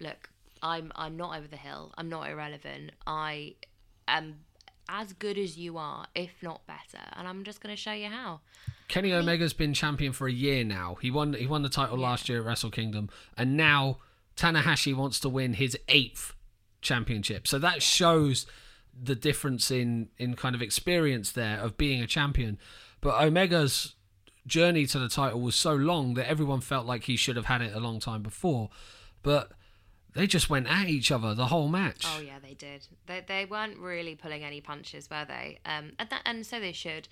"Look, 0.00 0.30
I'm 0.62 0.92
I'm 0.94 1.16
not 1.16 1.36
over 1.36 1.48
the 1.48 1.56
hill. 1.56 1.92
I'm 1.96 2.08
not 2.08 2.28
irrelevant. 2.28 2.92
I 3.06 3.54
am 4.08 4.40
as 4.88 5.12
good 5.12 5.38
as 5.38 5.56
you 5.56 5.78
are, 5.78 6.06
if 6.14 6.30
not 6.42 6.66
better, 6.66 7.02
and 7.12 7.26
I'm 7.28 7.44
just 7.44 7.60
going 7.60 7.74
to 7.74 7.80
show 7.80 7.92
you 7.92 8.08
how." 8.08 8.40
Kenny 8.88 9.12
Omega's 9.12 9.54
been 9.54 9.72
champion 9.72 10.12
for 10.12 10.28
a 10.28 10.32
year 10.32 10.64
now. 10.64 10.96
He 11.00 11.10
won 11.10 11.32
he 11.34 11.46
won 11.46 11.62
the 11.62 11.68
title 11.68 11.98
last 11.98 12.28
year 12.28 12.40
at 12.40 12.44
Wrestle 12.44 12.70
Kingdom, 12.70 13.08
and 13.36 13.56
now 13.56 13.98
Tanahashi 14.36 14.94
wants 14.94 15.20
to 15.20 15.28
win 15.28 15.54
his 15.54 15.76
eighth 15.88 16.34
championship. 16.80 17.46
So 17.46 17.58
that 17.58 17.82
shows 17.82 18.46
the 19.00 19.14
difference 19.14 19.70
in 19.70 20.08
in 20.18 20.34
kind 20.34 20.54
of 20.54 20.62
experience 20.62 21.32
there 21.32 21.58
of 21.58 21.78
being 21.78 22.02
a 22.02 22.06
champion. 22.06 22.58
But 23.00 23.14
Omega's 23.14 23.94
journey 24.46 24.86
to 24.86 24.98
the 24.98 25.08
title 25.08 25.40
was 25.40 25.54
so 25.54 25.74
long 25.74 26.14
that 26.14 26.28
everyone 26.28 26.60
felt 26.60 26.86
like 26.86 27.04
he 27.04 27.16
should 27.16 27.36
have 27.36 27.46
had 27.46 27.62
it 27.62 27.74
a 27.74 27.80
long 27.80 28.00
time 28.00 28.22
before. 28.22 28.70
But 29.22 29.52
they 30.14 30.26
just 30.26 30.50
went 30.50 30.68
at 30.68 30.88
each 30.88 31.10
other 31.10 31.34
the 31.34 31.46
whole 31.46 31.68
match. 31.68 32.04
Oh 32.06 32.20
yeah, 32.20 32.38
they 32.42 32.54
did. 32.54 32.86
They 33.06 33.22
they 33.26 33.44
weren't 33.44 33.78
really 33.78 34.14
pulling 34.14 34.44
any 34.44 34.60
punches, 34.60 35.08
were 35.10 35.24
they? 35.26 35.58
Um, 35.64 35.92
and 35.98 36.08
that, 36.10 36.22
and 36.24 36.44
so 36.46 36.60
they 36.60 36.72
should 36.72 37.08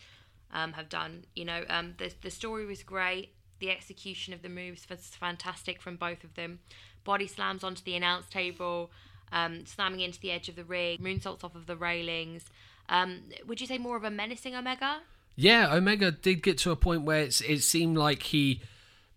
um, 0.52 0.72
have 0.74 0.88
done. 0.88 1.24
You 1.34 1.44
know, 1.44 1.64
um, 1.68 1.94
the 1.98 2.12
the 2.20 2.30
story 2.30 2.66
was 2.66 2.82
great. 2.82 3.34
The 3.58 3.70
execution 3.70 4.32
of 4.32 4.42
the 4.42 4.48
moves 4.48 4.88
was 4.88 5.00
fantastic 5.08 5.82
from 5.82 5.96
both 5.96 6.24
of 6.24 6.34
them. 6.34 6.60
Body 7.04 7.26
slams 7.26 7.64
onto 7.64 7.82
the 7.82 7.94
announce 7.94 8.26
table, 8.28 8.90
um, 9.32 9.66
slamming 9.66 10.00
into 10.00 10.20
the 10.20 10.30
edge 10.30 10.48
of 10.48 10.56
the 10.56 10.64
ring, 10.64 10.98
moonsaults 10.98 11.44
off 11.44 11.54
of 11.54 11.66
the 11.66 11.76
railings. 11.76 12.44
Um, 12.88 13.22
would 13.46 13.60
you 13.60 13.66
say 13.66 13.78
more 13.78 13.96
of 13.96 14.04
a 14.04 14.10
menacing 14.10 14.54
Omega? 14.54 15.00
Yeah, 15.36 15.74
Omega 15.74 16.10
did 16.10 16.42
get 16.42 16.58
to 16.58 16.70
a 16.70 16.76
point 16.76 17.02
where 17.02 17.20
it's, 17.20 17.40
it 17.40 17.60
seemed 17.60 17.96
like 17.96 18.24
he. 18.24 18.60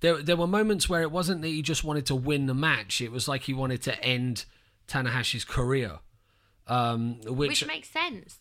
There, 0.03 0.21
there 0.21 0.35
were 0.35 0.47
moments 0.47 0.89
where 0.89 1.01
it 1.01 1.11
wasn't 1.11 1.41
that 1.43 1.47
he 1.47 1.61
just 1.61 1.83
wanted 1.85 2.05
to 2.07 2.15
win 2.15 2.45
the 2.45 2.53
match. 2.53 2.99
It 2.99 3.09
was 3.11 3.27
like 3.27 3.43
he 3.43 3.53
wanted 3.53 3.81
to 3.83 4.03
end 4.03 4.43
Tanahashi's 4.87 5.45
career. 5.45 5.99
Um, 6.67 7.21
which, 7.25 7.49
Which 7.49 7.67
makes 7.67 7.89
sense. 7.89 8.37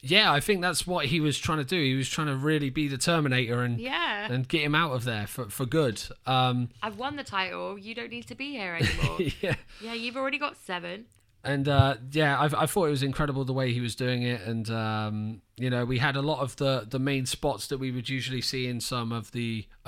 yeah, 0.00 0.32
I 0.32 0.40
think 0.40 0.60
that's 0.60 0.86
what 0.88 1.06
he 1.06 1.20
was 1.20 1.38
trying 1.38 1.58
to 1.58 1.64
do. 1.64 1.80
He 1.80 1.94
was 1.94 2.08
trying 2.08 2.26
to 2.26 2.36
really 2.36 2.68
be 2.68 2.88
the 2.88 2.98
Terminator 2.98 3.62
and 3.62 3.78
Yeah. 3.80 4.26
and 4.30 4.48
get 4.48 4.62
him 4.62 4.74
out 4.74 4.90
of 4.92 5.04
there 5.04 5.26
for, 5.28 5.46
for 5.46 5.66
good. 5.66 6.02
Um, 6.26 6.70
I've 6.82 6.98
won 6.98 7.14
the 7.14 7.24
title. 7.24 7.78
You 7.78 7.94
don't 7.94 8.10
need 8.10 8.26
to 8.28 8.34
be 8.34 8.50
here 8.50 8.74
anymore. 8.80 9.18
yeah. 9.40 9.54
yeah, 9.80 9.94
you've 9.94 10.16
already 10.16 10.38
got 10.38 10.56
seven. 10.56 11.06
And 11.44 11.68
uh, 11.68 11.96
yeah, 12.10 12.38
I, 12.40 12.62
I 12.62 12.66
thought 12.66 12.86
it 12.86 12.90
was 12.90 13.02
incredible 13.04 13.44
the 13.44 13.52
way 13.52 13.72
he 13.72 13.80
was 13.80 13.94
doing 13.94 14.22
it, 14.22 14.40
and 14.42 14.68
um, 14.70 15.42
you 15.58 15.68
know, 15.70 15.84
we 15.84 15.98
had 15.98 16.16
a 16.16 16.22
lot 16.22 16.40
of 16.40 16.56
the 16.56 16.86
the 16.88 16.98
main 16.98 17.26
spots 17.26 17.66
that 17.68 17.78
we 17.78 17.90
would 17.92 18.08
usually 18.08 18.40
see 18.40 18.66
in 18.66 18.80
some 18.80 19.12
of 19.12 19.30
the 19.32 19.66